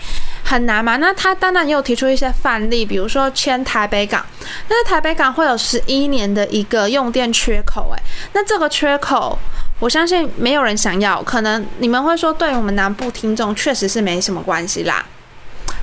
[0.44, 0.98] 很难嘛？
[0.98, 4.24] 那他当然也有提出一些范例，比如说迁台北港，
[4.68, 8.02] 但是台北港会有十一年的一个用电缺口，诶，
[8.34, 9.38] 那这个缺口，
[9.80, 11.24] 我相信没有人想要。
[11.24, 15.04] 可能你们会说，对我们南部听众确实是没什么关系啦。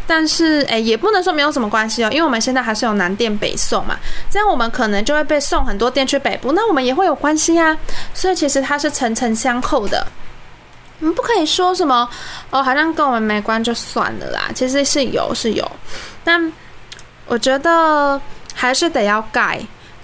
[0.07, 3.97] 但是，诶，也不能说没有什么关系哦，因为我们现在还是有南电北送嘛，
[4.29, 7.77] 这样我们可能就会被送很多电去北部，那我们也会有关系呀。
[8.13, 10.07] 所以其实它是层层相扣的。
[11.01, 12.09] 你不可以说什么
[12.51, 14.43] 哦，好像跟我们没关就算了啦。
[14.55, 15.71] 其实是有是有，
[16.23, 16.53] 但
[17.27, 18.21] 我觉得
[18.55, 19.61] 还是得要盖。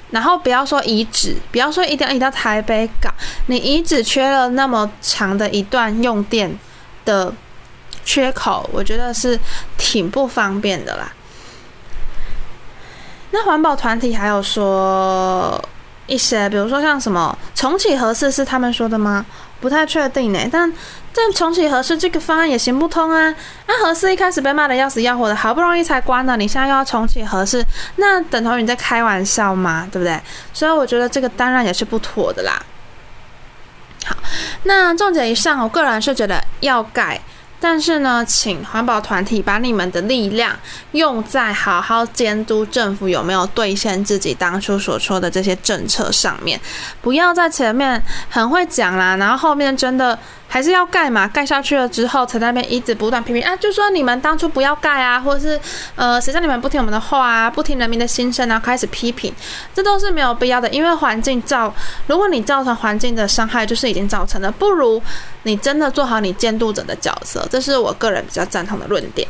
[0.09, 3.13] 然后不要说遗址，不要说一定要移到台北港，
[3.47, 6.57] 你遗址缺了那么长的一段用电
[7.05, 7.35] 的
[8.05, 9.39] 缺口，我觉得是
[9.77, 11.13] 挺不方便的啦。
[13.33, 15.61] 那环保团体还有说
[16.07, 19.27] 一些，比如说像什么重启核四是他们说的吗？
[19.61, 20.73] 不太确定呢，但
[21.15, 23.35] 但重启合适这个方案也行不通啊！
[23.67, 27.65] 那合适一开始被骂的要死要活的，好不容易才关了，你现在又要重启合适，
[27.97, 29.89] 那等同于你在开玩笑嘛？
[29.91, 30.21] 对不对？
[30.53, 32.63] 所以我觉得这个当然也是不妥的啦。
[34.05, 34.15] 好，
[34.65, 37.21] 那重点以上，我个人是觉得要改。
[37.69, 40.57] 但是呢，请环保团体把你们的力量
[40.93, 46.61] 用在好好监督政府有没有兑现自己当初所说的这些政策上面，
[47.03, 48.01] 不要在前面
[48.31, 50.17] 很会讲啦，然后后面真的。
[50.57, 55.61] 还是要盖嘛，盖下去了之后，才那边一直不断批评啊，就说你们当初不要盖啊，或者是
[55.97, 59.31] 呃，谁叫你们不听我们的话啊，不听人民的心声啊，开始批评，
[59.75, 60.67] 这都是没有必要的。
[60.71, 61.71] 因为环境造，
[62.07, 65.03] 如果你造成环境的伤害，就是已经造成了，不如
[65.43, 69.29] 你真的做好你监督者的角色，这是我个人比较赞同的论点。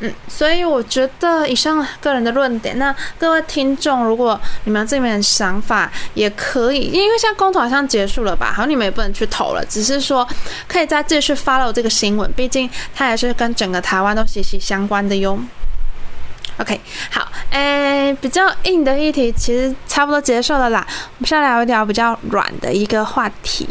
[0.00, 8.52] 嗯，所以我觉得以上个人的论点，那各位听众，如果你们这边想法，也可以，因为现在公投好像结束了吧？
[8.52, 10.24] 好像，你们也不能去投了，只是说
[10.68, 15.36] 可以再继续 follow 这个新闻，毕竟它也是跟整个台湾都息息相关的哟。
[16.58, 16.80] OK，
[17.10, 23.68] 好，诶，比较硬的议题其实差不多结束了啦，我们现在聊一聊比较软的一个话题。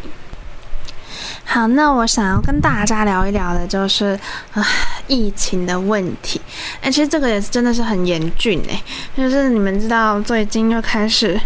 [1.50, 4.20] 好，那我想要跟大家聊一聊的，就是
[4.52, 4.62] 啊，
[5.08, 6.41] 疫情的问题。
[6.82, 8.84] 哎，其实这个也是真的是很严峻哎，
[9.16, 11.39] 就是你们知道，最近又开始，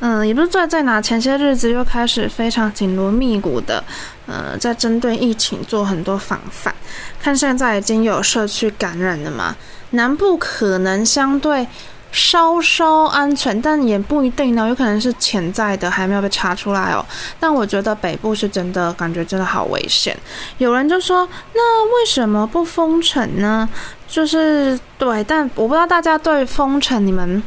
[0.00, 3.82] 嗯，也不是最近哪，前些日子又开始非常紧锣密鼓的，
[4.26, 6.72] 呃，在针对疫情做很多防范。
[7.20, 9.56] 看现在已经有社区感染了嘛，
[9.92, 11.66] 南部可能相对
[12.12, 17.04] 稍稍安全，但也不一定呢，有可能是潜在的，还没有被查出来哦。
[17.38, 20.16] 但我觉得北部是真的，感觉真的好危险。
[20.58, 23.68] 有人就说，那为什么不封城呢？
[24.08, 27.42] 就是对，但我不知道大家对封城你们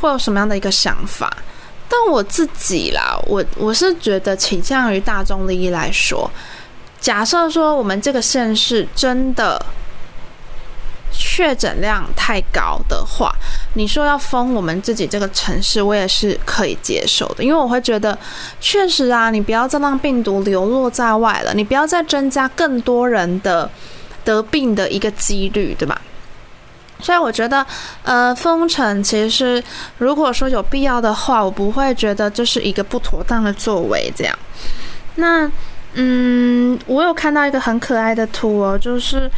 [0.00, 1.32] 会有什么样的一个想法。
[1.88, 6.30] 但我自己啦，我我是觉得倾向于大众利益来说，
[6.98, 9.64] 假设说我们这个县市真的。
[11.20, 13.34] 确诊量太高的话，
[13.74, 18.16] 你说要封我们自己这个城市，我也是可以接受的，因为我会觉得，
[18.60, 23.68] 确实啊，你不要再让病毒流落在外了，你不要再增加更多人的
[24.24, 26.00] 得病的一个几率，对吧？
[27.00, 27.66] 所以我觉得，
[28.04, 29.62] 呃，封城其实
[29.98, 34.12] 如果说有必要的话，我不会觉得这是一个不妥当的作为。
[34.16, 34.38] 这样，
[35.16, 35.50] 那
[35.94, 39.28] 嗯，我有看到一个很可爱的图哦，就是。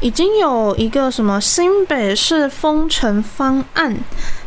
[0.00, 3.92] 已经有一个什么新北市封城方案，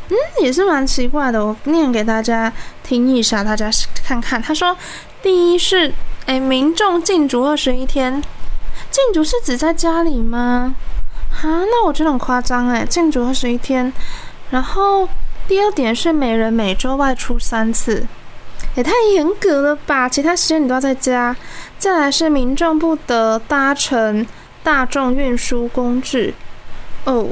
[0.10, 1.46] 嗯，也是蛮奇怪的。
[1.46, 2.52] 我念给大家
[2.84, 3.70] 听一下，大家
[4.04, 4.42] 看看。
[4.42, 4.76] 他说，
[5.22, 5.94] 第一是，
[6.26, 8.24] 哎，民众禁足二十一天，
[8.90, 10.74] 禁足是指在家里吗？
[11.32, 13.92] 啊，那我觉得很夸张哎，禁足二十一天。
[14.52, 15.08] 然后
[15.50, 18.06] 第二点是每人每周外出三次，
[18.76, 20.08] 也太严格了吧？
[20.08, 21.36] 其他时间你都要在家。
[21.78, 24.26] 再来是民众不得搭乘。
[24.64, 26.36] 大众运输工具，
[27.06, 27.30] 哦，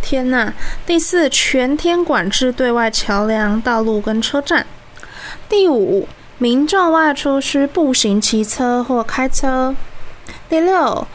[0.00, 0.54] 天呐！
[0.86, 4.66] 第四，全天管制对外桥梁、道路跟车站。
[5.48, 9.74] 第五，民众外出需步行、骑车或开车。
[10.48, 11.06] 第六，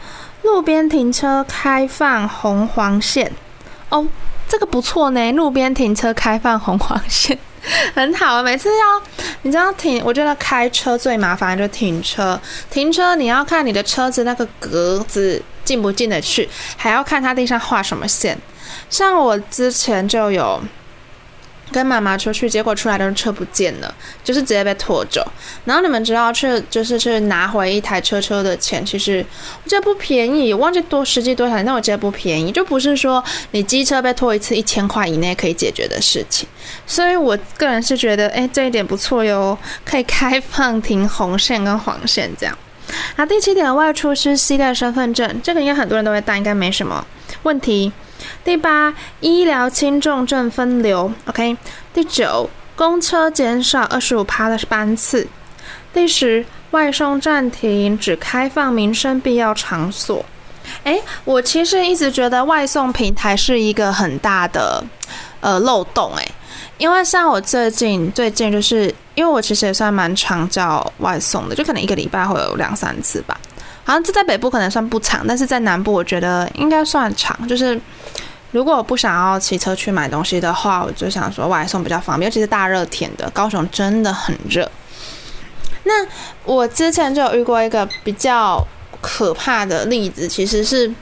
[0.42, 3.32] 路边停车开放红黄线。
[3.88, 4.06] 哦，
[4.46, 7.38] 这个不错呢，路边停车开放红黄线。
[7.94, 9.02] 很好，每次要
[9.42, 12.40] 你知道停，我觉得开车最麻烦就是停车。
[12.70, 18.38] 停车你要看你的车子那个格子进不进得去，还要看它地上画什么线。
[18.90, 20.60] 像我之前就有。
[21.72, 23.92] 跟妈妈出去，结果出来的车不见了，
[24.22, 25.26] 就是直接被拖走。
[25.64, 29.24] 然后你们知道去就是去拿回一台车车的钱，其实
[29.64, 36.46] 我觉得不便宜，忘记多实际多少钱，但我觉得不便宜，就不是说你机车被拖一次一千块以内可以解决的事情。
[36.86, 42.56] 所以我个人是觉得，哎，这一点不错哟，可以开放停红线跟黄线这样。
[43.16, 47.06] 好，第七点，外出需携带身份证，这个应该很多人都会带，应该没什么
[47.44, 47.90] 问题。
[48.44, 51.56] 第八，医疗轻重症分流，OK。
[51.94, 55.26] 第九，公车减少二十五趴的班次。
[55.92, 60.24] 第十，外送暂停，只开放民生必要场所。
[60.84, 64.82] 诶，我其实一直觉得外送平台是一个很大的
[65.40, 66.32] 呃漏洞，诶，
[66.78, 73.38] 因为像我最近最近就是因为我其实也算蛮常叫外送的，就可能一个礼拜会有两三次吧。
[73.84, 77.80] 好像这在北部可能算不长，但是在南部我觉得应该算长，就是。
[78.52, 84.70] 如果我不想要骑车去买东西的话，我就想说外送比较方便，尤其是大热天的，高雄真的很热。
[85.84, 86.06] 那
[86.44, 88.62] 我之前就有遇过一个比较
[89.00, 90.92] 可怕的例子，其实是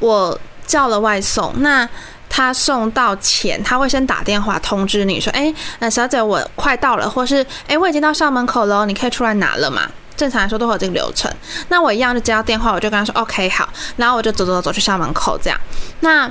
[0.00, 1.88] 我叫了外送，那
[2.28, 9.88] 他送到前，他会先打电话通知你说：“哎，那小姐我快到了，或是哎我已经到校门口了，你可以出来拿了嘛。”
[10.22, 11.28] 正常来说都会有这个流程，
[11.68, 15.60] 那我一样就接到电话，我就跟他说 OK 好，然后我就走走走去校门口这样。
[15.98, 16.28] 那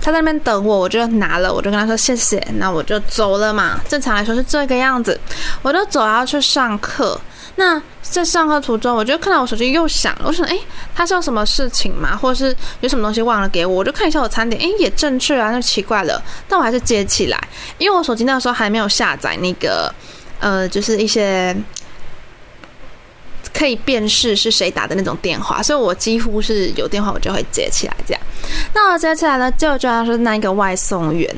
[0.00, 3.78] 他在那边等我，我就拿了，我就跟他说谢谢，那我就走了嘛。
[3.86, 5.20] 正常来说是这个样子，
[5.60, 7.20] 我就走要去上课。
[7.56, 10.58] 那在上课途中，我就看到我手机又响了，我想诶，
[10.94, 12.16] 他是有什么事情吗？
[12.16, 13.74] 或者是有什么东西忘了给我？
[13.74, 17.38] 我就看一下我餐点，诶，也正确啊，那奇怪了，但我还是接起来，
[17.76, 19.94] 因为我手机那时候还没有下载那个
[20.40, 21.54] 呃，就是一些。
[23.56, 28.22] 可以辨识是谁打的那种电话，所以我几乎是有电话我就会接起来这样。
[28.74, 31.34] 那我接起来了，就就要是那一个外送员，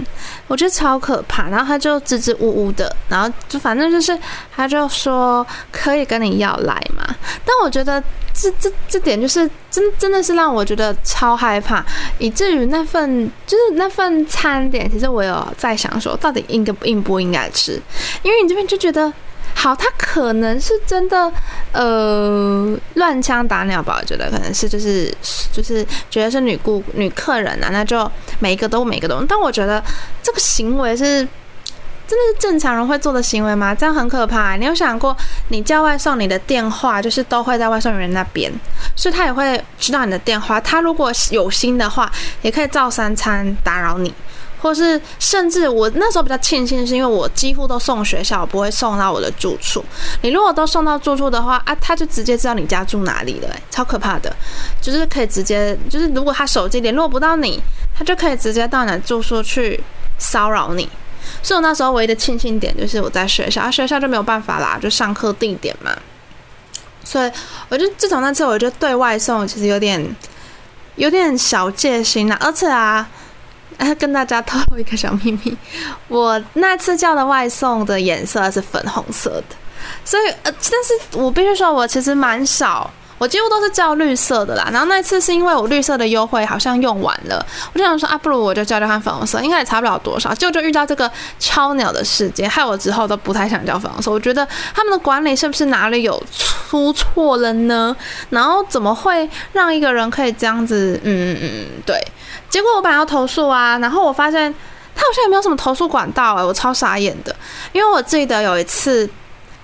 [0.49, 1.49] 我觉得超可怕。
[1.49, 4.19] 然后他就支支吾吾的，然后就反正就是
[4.55, 7.07] 他就说可以跟你要来嘛。
[7.45, 8.03] 但我觉得
[8.35, 11.85] 这这这点就是真真的是让我觉得超害怕，
[12.19, 17.81] 以至于那份就是那份餐点，其实我有在想说，到底应该应不应该吃？
[18.23, 19.13] 因为你这边就觉得。
[19.61, 21.33] 好，他可能是真的，
[21.73, 23.99] 呃，乱枪打鸟吧？
[24.01, 25.13] 我觉得可能是，就是，
[25.51, 29.21] 就是觉得是女顾女客人啊，那就每一个都每一个都。
[29.25, 29.83] 但我觉得
[30.23, 31.27] 这个行为是
[32.07, 33.75] 真的是正常人会做的行为吗？
[33.75, 34.55] 这样很可怕。
[34.55, 35.15] 你有想过，
[35.49, 38.53] 你叫外送，你的电话就是都会在外送员那边，
[38.95, 40.61] 所以他也会知道你的电话。
[40.61, 42.09] 他如果有心的话，
[42.43, 44.15] 也可以照三餐打扰你。
[44.61, 49.85] 或是甚至我那时候比较庆幸，是因为我几乎都送学校，不会送到我的住处。
[50.23, 54.35] 你如果都送到住处的话啊，他就直接知道你家住哪里了，欸，超可怕的。
[54.81, 57.61] 就是可以直接，就是如果他手机联络不到你，
[57.97, 59.81] 他就可以直接到你的住宿去
[60.19, 60.89] 骚扰你。
[61.43, 65.93] 所以我那时候唯一的庆幸点就是我在学校，啊，学校就没有办法啦，就上课地点嘛。
[67.05, 67.31] 所以
[67.69, 70.17] 我就自从那次，我就对外送其实有点
[70.97, 72.37] 有点小戒心了。
[72.41, 73.09] 而且啊，
[73.95, 75.57] 跟大家透露一个小秘密，
[76.09, 79.57] 我那次叫的外送的颜色是粉红色的。
[80.05, 82.91] 所以呃，但是我必须说，我其实蛮少。
[83.19, 90.33] 我几乎都是叫绿色的啦，然后那次是因为我绿色的优惠好像用完了，我就想说啊，不如我就叫叫看粉红色，应该也差不了多少。
[90.35, 94.11] 结果就遇到这个超鸟的事件，害我之后都不太想叫粉红色。
[94.11, 96.23] 我觉得他们的管理是不是哪里有
[96.69, 97.95] 出错了呢？
[98.31, 100.99] 然后怎么会让一个人可以这样子？
[101.03, 102.01] 嗯嗯嗯，对。
[102.49, 104.55] 结果我本来要投诉啊，然后我发现
[104.95, 107.35] 他好像也没有什么投诉管道哎、我超傻眼的，
[107.73, 109.09] 因为我记得有一次。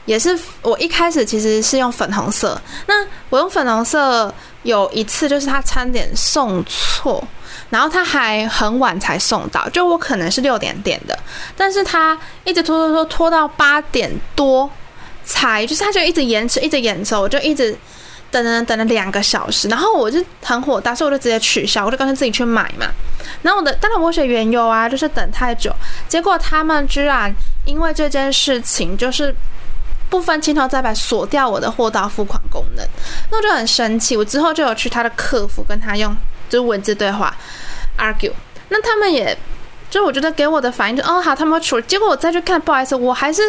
[0.06, 4.32] 也是我一开始其实是用粉红色，那我用粉红色
[4.62, 7.26] 有一次就是他餐点送错，
[7.70, 11.18] 然后他还很晚才送到，就我可能是六点点的，
[11.56, 14.70] 但是他一直拖拖拖拖到八点多
[15.24, 17.74] 才，就是他就一直延迟，一直延迟，我就一直
[18.30, 22.86] 等等等了两个小时，然后我就很火大，所以我就直接取消，我就干脆自己去买嘛。
[23.40, 25.74] 然后我的当然我写缘由啊，就是等太久，
[26.06, 27.34] 结果他们居然
[27.64, 29.34] 因为这件事情就是。
[30.14, 32.86] 部分青头再白锁掉我的货到付款功能，
[33.32, 34.16] 那我就很生气。
[34.16, 36.16] 我之后就有去他的客服跟他用
[36.48, 37.34] 就是文字对话
[37.98, 38.32] argue，
[38.68, 39.36] 那他们也
[39.90, 41.82] 就我觉得给我的反应就哦好，他们会处理。
[41.88, 43.42] 结果我再去看，不好意思，我还是。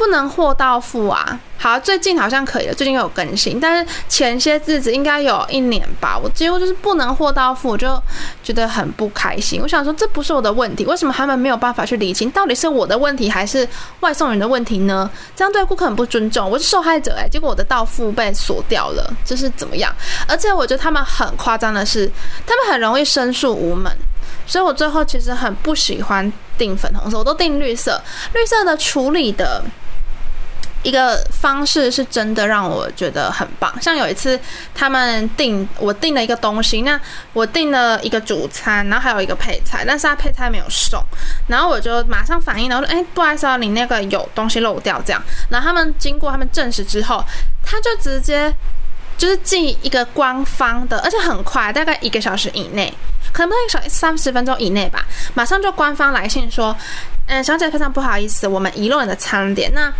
[0.00, 1.38] 不能货到付啊！
[1.58, 8.02] 好，最近好像可以了，最近有更新，但是前些日子应该有一年吧，我几乎就是不能货到付，我就
[8.42, 9.60] 觉得很不开心。
[9.60, 13.68] 我想说，这不是我的问题，为什么他们没有办法去理清，到底是我的问题还是
[14.00, 15.10] 外送人的问题呢？
[15.36, 19.94] 这样对顾客很不尊重，我是受害者哎、结果我的到付被锁掉了，这是怎么样？
[20.26, 22.10] 而且我觉得他们很夸张的是，
[22.46, 23.94] 他们很容易申诉无门，
[24.46, 28.00] 所以我最后其实很不喜欢订粉红色，我都订绿色，
[28.32, 29.62] 绿色的处理的。
[30.82, 34.40] 一个方式是真的让我觉得很棒，像有一次
[34.74, 36.98] 他们订我订了一个东西，那
[37.34, 41.02] 我订了一个主餐，然后还有一个配菜，但是他配菜没有送，
[41.46, 47.22] 然后我就马上反应，然后说，哎，不好意思啊，你那个有东西漏掉这样，然后他们经过他们证实之后，
[47.62, 48.50] 他就直接
[49.18, 52.90] 就是寄一个官方的，而且很快，大概一个小时以内，
[53.34, 55.04] 可能不到一小三十分钟以内吧，
[55.34, 56.74] 马上就官方来信说。
[57.32, 59.72] 嗯，小姐非常不好意思，我们遗漏你的餐点。
[59.72, 59.92] 那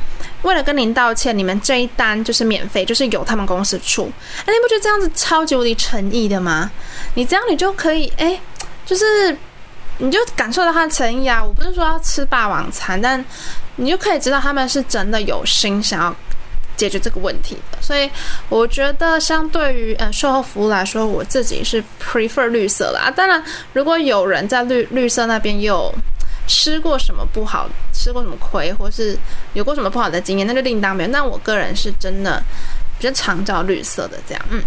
[0.42, 4.10] 为了跟您道歉，你们这一单就是免费，就是由他们公司出。
[4.40, 6.68] 哎，你不觉得这样子超级无敌诚意的吗？
[7.14, 8.40] 你这样你就可以，哎，
[8.84, 9.36] 就是
[9.98, 11.40] 你就感受到他的诚意啊。
[11.40, 13.24] 我不是说要吃霸王餐，但
[13.76, 16.16] 你就可以知道他们是真的有心想要
[16.76, 17.78] 解决这个问题的。
[17.80, 18.10] 所以
[18.48, 23.08] 我觉得，相对于嗯售后服务来说，我自己是 prefer 绿色的啊。
[23.08, 23.40] 当然，
[23.72, 25.94] 如果有人在绿绿色那边有。
[26.50, 29.16] 吃过什么不好，吃过什么亏，或是
[29.52, 31.12] 有过什么不好的经验，那就另当别论。
[31.12, 32.42] 但我个人是真的
[32.98, 34.60] 比较常找绿色的这样，嗯。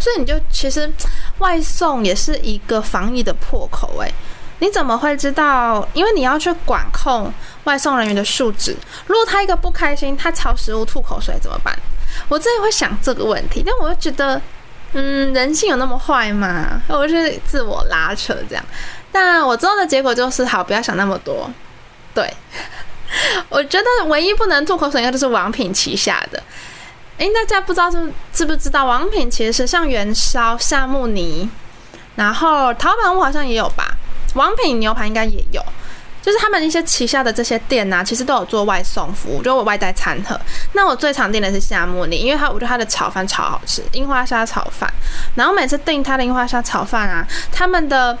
[0.00, 0.92] 所以你就其实
[1.38, 4.12] 外送也是一个防疫的破口诶，
[4.58, 5.86] 你怎么会知道？
[5.94, 7.32] 因为你要去管控
[7.62, 8.76] 外送人员的素质。
[9.06, 11.78] 如果他一个不开心，他朝食物吐口水怎么办？
[12.28, 14.40] 我自己会想这个问题，但我又觉得，
[14.94, 16.82] 嗯，人性有那么坏吗？
[16.88, 18.64] 我是自我拉扯这样。
[19.10, 21.50] 但我知道的结果就是好，不要想那么多。
[22.14, 22.32] 对，
[23.48, 26.42] 我觉得唯一不能吐口水应该就是王品旗下的。
[27.18, 31.48] 诶，大家不知道是知不知道，王品其实是像元宵、夏慕尼，
[32.16, 33.96] 然后陶板屋好像也有吧。
[34.34, 35.60] 王品牛排应该也有，
[36.22, 40.38] 就是他们一些旗下的这些店啊，其实都有做外送服务，就我外带餐盒。
[40.74, 44.88] 那我最常订的是夏慕尼，因为他我觉得他的炒饭超好吃，樱花虾炒饭。
[45.34, 48.16] 然后每次订他的樱花虾炒饭啊，他们的。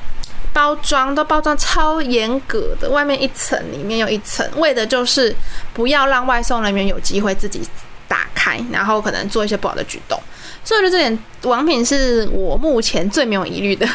[0.52, 5.34] 包装都包装超严格的，外面一层，里面又一层，为的就是
[5.72, 7.62] 不要让外送人员有机会自己
[8.06, 10.20] 打开，然后可能做一些不好的举动。
[10.64, 13.88] 所以，我觉得这点王品是我目前最没有疑虑的。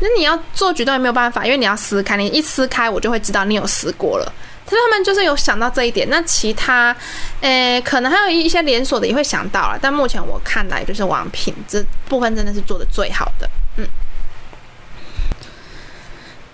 [0.00, 4.32] 那你要做举动也没有办法，因为你要撕开，你一撕开，我就会知道你有撕过了。
[4.66, 6.06] 所以他们就是有想到这一点。
[6.10, 6.94] 那其他，
[7.40, 13.48] 诶，可能还有一些连锁的也会想到了，但目前我看来就是王品这部分真的是做的最好的。
[13.76, 13.86] 嗯。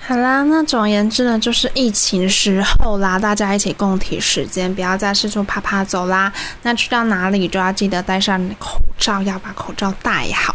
[0.06, 6.30] 好啦，那总而言之呢，就是疫情时候啦，大家一起共体时间，不要再四处趴趴走啦。
[6.60, 10.54] 那去到哪里都要记得戴上口罩，要把口罩戴好。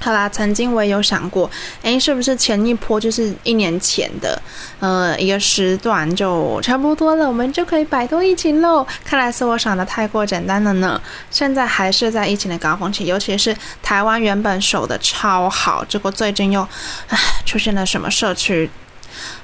[0.00, 1.50] 好啦，曾经我也有想过，
[1.82, 4.40] 诶，是不是前一波就是一年前的，
[4.78, 8.86] 呃，一个时段就差不多了，我们就可以摆脱疫情喽？
[9.04, 11.00] 看来是我想的太过简单了呢。
[11.30, 16.66] 现在还是在疫情的高峰期，尤其是台湾原本守得超好，结果最近又，
[17.08, 18.70] 唉，出现了什么社区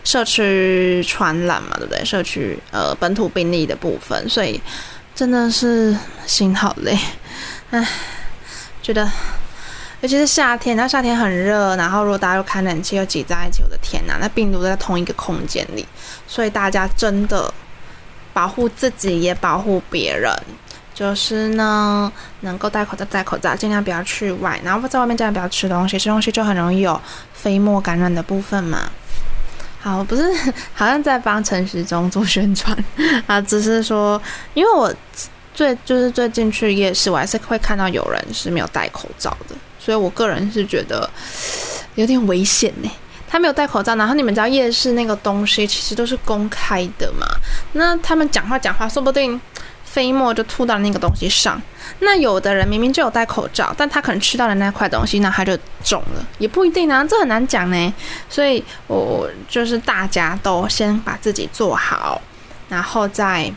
[0.05, 2.05] 社区传染嘛，对不对？
[2.05, 4.61] 社区呃本土病例的部分，所以
[5.17, 5.97] 真的是
[6.27, 6.97] 心好累，
[7.71, 7.85] 唉，
[8.81, 9.11] 觉得。
[10.05, 15.89] 尤其是夏天，然后夏天很热，然后如果大家又开冷气又挤在一起，我的天呐，那病毒都在同一个空间里，
[16.29, 17.51] 所以大家真的
[18.35, 20.31] 保护自己也保护别人，
[20.93, 27.01] 就是呢，能够戴口罩戴口罩，尽量不要去外，然后在外面尽量不要吃东西，吃东西就很容易有
[27.33, 28.81] 飞沫感染的部分嘛。
[29.81, 30.23] 好，不是
[30.75, 32.77] 好像在帮陈时中做宣传
[33.27, 34.21] 啊，只是说，
[34.53, 34.95] 因为我
[35.55, 39.57] 最就是最近去夜市，我还是会看到有人是没有戴口罩的。
[39.85, 41.09] 所以，我个人是觉得
[41.97, 42.91] 有点危险呢。
[43.29, 47.27] 他没有戴口罩，然后你们知道夜市那个东西其实都是公开的嘛。
[47.73, 49.41] 那他们讲话讲话，说不定
[49.85, 51.61] 飞沫就吐到那个东西上。
[51.99, 57.95] 那有的人明明就有戴口罩，但他可能吃到了那块东西，那他就中了，也不一定啊，这很难讲呢。
[58.31, 62.23] 所以，我就是大家都先把自己做好，
[62.69, 63.53] 然后再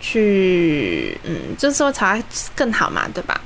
[0.00, 2.22] 去，嗯，就是说才
[2.54, 3.40] 更好嘛，对吧？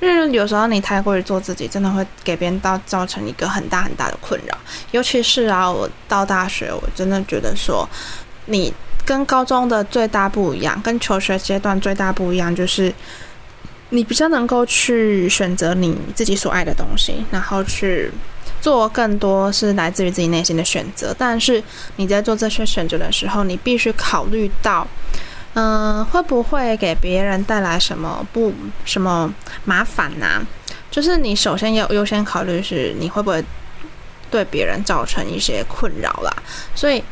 [0.00, 4.56] 因为有时候你太过于做自己，真的会给别人到造成一个很大很大的困扰。
[4.92, 7.88] 尤其是啊，我到大学，我真的觉得说，
[8.46, 8.72] 你
[9.04, 12.94] 跟高中的最大不一样，跟求学阶段最大不一样，就是
[13.90, 18.08] 你比较能够去选择你自己所爱的东西，然后去
[18.60, 21.12] 做更多是来自于自己内心的选择。
[21.18, 21.60] 但是
[21.96, 24.86] 你在做这些选择的时候，你必须考虑到。
[25.58, 28.54] 嗯，会不会给别人带来什么不
[28.84, 29.28] 什么
[29.64, 30.46] 麻烦呢、啊？
[30.88, 33.44] 就是你首先要优先考虑是你会不会
[34.30, 36.32] 对别人造成一些困扰啦。
[36.76, 37.02] 所以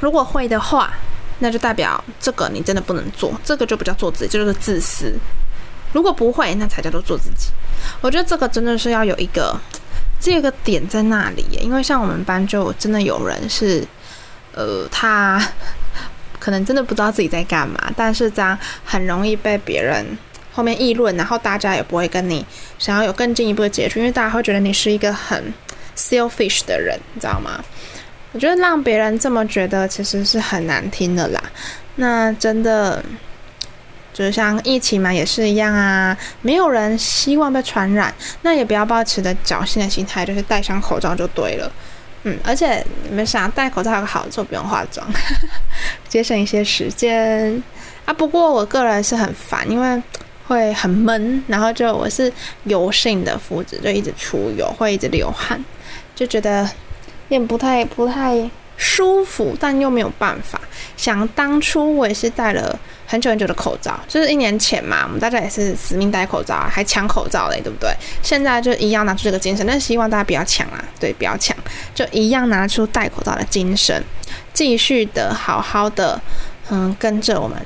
[0.00, 0.92] 如果会的话，
[1.38, 5.14] 那就代表这个你真的不能做，这个就不叫做自己，这就是自私。
[5.92, 7.50] 如果不会，那才叫做做自己。
[8.00, 9.56] 我觉得这个真的是要有一个
[10.18, 13.86] 这个点在那里，因为像我们班就真的有人是，
[14.52, 15.40] 呃，他。
[16.40, 20.04] 可能真的不知道自己在干嘛，但是这样很容易被别人
[20.52, 22.44] 后面议论，然后大家也不会跟你
[22.78, 25.54] 想要有更进一步的接触，因为大家会觉得你是一个很
[25.96, 27.62] selfish 的人，你知道吗？
[28.32, 31.42] 我觉得让别人这么觉得其实是很难听的啦。
[31.96, 33.04] 那真的
[34.12, 41.70] 就是像疫情嘛，也是一样啊，没有人希望被传染，那也不要抱持着侥幸的心态，就是戴上口罩就对了。
[42.24, 45.06] 嗯，而且你们想戴口罩有个好处，不用化妆，
[46.08, 47.62] 节省一些时间
[48.04, 48.12] 啊。
[48.12, 50.02] 不过我个人是很烦，因为
[50.46, 52.30] 会很闷，然后就我是
[52.64, 55.58] 油性的肤质，就一直出油，会一直流汗，
[56.14, 56.62] 就觉得
[57.28, 58.50] 有点不太不太
[58.80, 60.58] 舒服，但又没有办法。
[60.96, 62.76] 想当初我也是戴了。
[63.10, 67.90] 很久很久的口罩，就是一年前嘛，我们大家也是死命戴口罩啊，还抢口罩嘞，对不对？
[68.22, 71.56] 现在就一样拿出这个精神，但希望大家不要抢啊，对，不要抢，
[71.92, 74.00] 就一样拿出戴口罩的精神，
[74.52, 76.22] 继续的好好的，
[76.70, 77.60] 嗯，跟着我们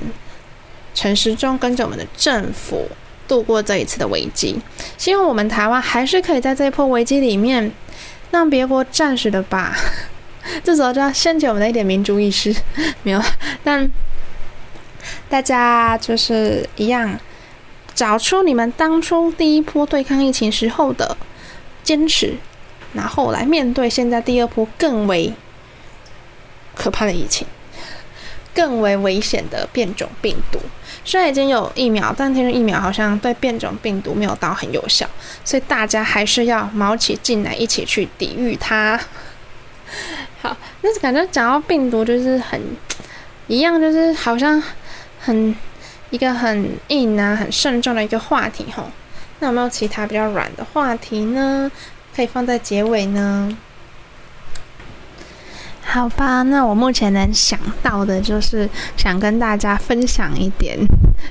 [0.95, 2.89] 陈时中，跟着我们的政府
[3.29, 4.59] 度过这一次的危机。
[4.97, 7.71] 希望我们台湾还是可以在这一波危机里面，
[8.31, 9.77] 让别国暂时的吧。
[10.63, 12.55] 这时候就要掀起我们的一点民族意识，
[13.03, 13.23] 没有，
[13.63, 13.91] 但。
[15.29, 17.19] 大家就是一样，
[17.95, 21.15] 找出你们当初第一波对抗疫情时候的
[21.83, 22.35] 坚持，
[22.95, 25.35] 然后来面对现在第二波更为
[26.75, 27.47] 可怕的疫情，
[28.55, 30.59] 更为危险的变种病毒。
[31.05, 35.07] 虽然已经有疫苗，但听说疫苗好像对变种病毒没有到很有效，
[35.45, 38.99] 所以大家还是要卯起劲来，一起去抵御它。
[40.43, 42.61] 好，那感觉讲到病毒就是很
[43.49, 44.63] 一样，就是好像。
[45.27, 45.57] 很
[46.11, 48.91] 一个很硬啊，很慎重的一个话题吼。
[49.41, 51.73] 那有没有其他比较软的话题呢？
[52.15, 53.57] 可以放在结尾呢？
[55.81, 58.69] 好吧，那我目前能想到的就是
[58.99, 60.79] 想跟大家分享一点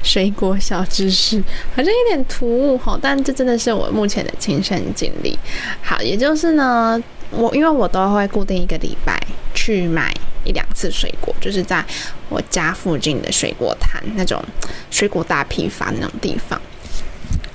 [0.01, 1.39] 水果小知识，
[1.75, 5.37] 好像有点突兀吼，但这真的是我目前的亲身经历。
[5.83, 6.99] 好，也就是呢，
[7.35, 9.19] 我因为我都会固定一个礼拜
[9.53, 10.13] 去买。
[10.45, 11.81] 一两次水果，就是在
[12.27, 14.43] 我家附近的水果摊，那种
[14.91, 16.61] 水果大批发那种地方。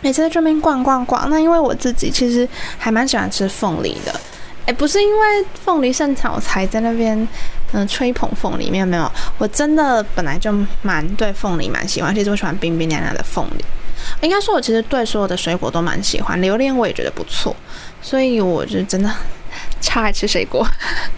[0.01, 2.49] 每次在这边逛逛逛，那因为我自己其实
[2.79, 4.21] 还蛮喜欢吃凤梨的，
[4.65, 7.29] 诶，不是因为凤梨盛产我才在那边
[7.73, 10.51] 嗯吹捧凤梨，没有没有，我真的本来就
[10.81, 13.65] 蛮对凤梨蛮喜欢，其实我喜欢冰冰凉凉的凤梨。
[14.23, 17.55] 应该说，我其实对所有的水果都蛮喜欢，榴莲我也觉得不错，
[18.01, 19.13] 所以我就真的
[19.81, 20.67] 超爱吃水果。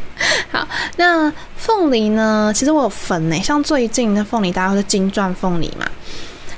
[0.53, 2.53] 好，那凤梨呢？
[2.55, 5.87] 其实我有分呢，像最近的凤梨，大家都是金钻凤梨嘛。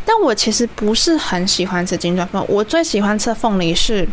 [0.04, 4.08] 但我其实不是很喜欢吃金钻凤，我最喜欢吃凤梨是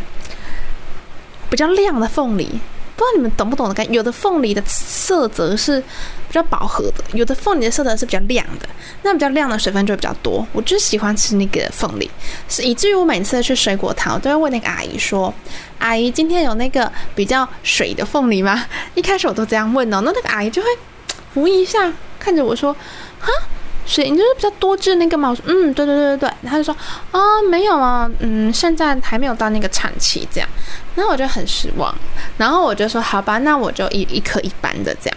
[1.50, 2.60] 比较亮的凤梨。
[3.00, 3.94] 不知道你们懂不懂的感觉？
[3.94, 8.68] 有的凤梨的色泽是比较饱和的，有的凤梨的色泽是比较亮的。
[9.02, 10.46] 那比较亮的水分就比较多。
[10.52, 12.10] 我就喜欢吃那个凤梨，
[12.46, 15.32] 是以至于我每次去水果摊，我都会问那个阿姨说
[15.80, 20.68] ：“阿姨，今天有那个比较水的凤梨吗？”一开始我都这样问哦，那那个阿姨就会
[21.32, 22.76] 狐疑一下看着我说
[23.18, 23.30] ：“哈。”
[23.86, 25.30] 所以，你就是比较多汁那个嘛？
[25.30, 26.48] 我说，嗯，对对对对对。
[26.48, 26.74] 他就说，
[27.10, 27.20] 啊、
[27.50, 30.48] 没有啊，嗯，现在还没有到那个产期这样。
[30.94, 31.92] 然后我就很失望。
[32.36, 35.16] 然后我就说，好吧，那我就一一颗一般的这样，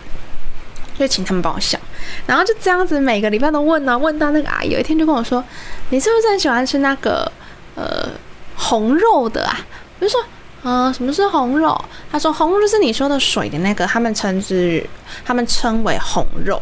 [0.97, 1.79] 就请他们帮我想。
[2.25, 5.43] 然后就这样子，每个礼拜都问呢、啊，问到那个阿姨有一天就跟我说，
[5.89, 7.31] 你是不是很喜欢吃那个
[7.75, 8.09] 呃
[8.55, 9.59] 红肉的啊？
[9.99, 10.19] 我就说，
[10.63, 11.79] 呃，什么是红肉？
[12.11, 14.83] 他说，红肉就是你说的水的那个，他们称之，
[15.23, 16.61] 他们称为红肉。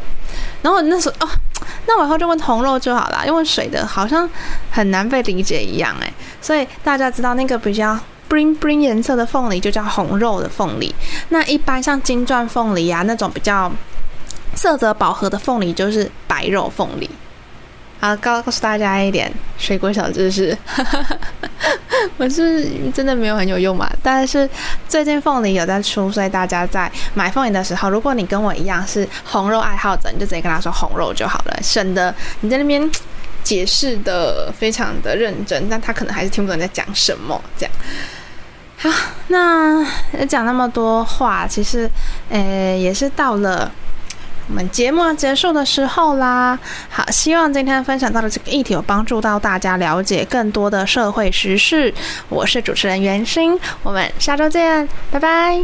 [0.61, 1.29] 然后那时候哦。
[1.85, 4.27] 那我以后就问红肉就好了，因为水的好像
[4.71, 7.97] 很难被理解一样诶，所以大家知道那个比较
[8.29, 10.93] bling bling 颜色的凤梨就叫红肉的凤梨。
[11.29, 13.71] 那一般像金钻凤梨啊那种比较
[14.55, 17.09] 色泽饱和的凤梨就是白肉凤梨。
[18.01, 20.57] 好，告告诉大家一点水果小知识，
[22.17, 24.49] 我是真的没有很有用嘛，但是
[24.89, 32.89] 最近凤梨有在出，所以大家在买凤梨的时候，如果你跟我一样是红肉爱好者，你就直接跟他说红肉就好了，省得你在那边
[33.43, 37.39] 解释的非常的认真，但他可能还是听不懂你在讲什么。
[37.55, 37.75] 这样，
[38.77, 38.89] 好，
[39.27, 41.87] 那讲那么多话，其实，
[42.31, 43.71] 呃，也是到了。
[44.51, 51.93] 我们节目结束的时候啦，好，希望今天分享到的这个议题有帮助到大家了解更多的社会时事。
[52.27, 55.61] 我是主持人袁心，我们下周见，拜拜。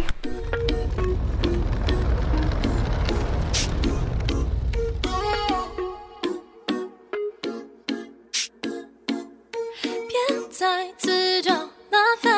[9.81, 12.33] 别再自找麻烦，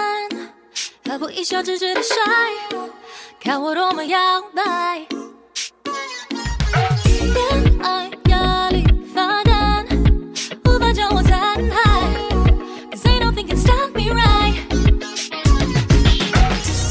[1.08, 2.16] 何不一笑置之的帅，
[3.40, 4.18] 看我多么摇
[4.56, 5.06] 摆。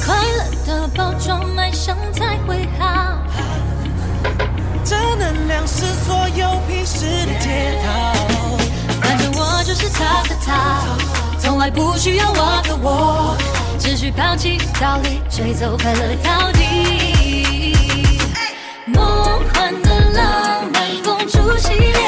[0.04, 3.18] 快乐的包装，卖相才会好。
[4.84, 8.14] 正能量是所有平实的街道。
[9.00, 10.82] 反正我就是他的他，
[11.38, 13.36] 从来不需要我的我，
[13.78, 18.07] 只需抛弃道理，追走快乐到底。
[18.98, 22.07] 梦幻的浪漫，公主系列。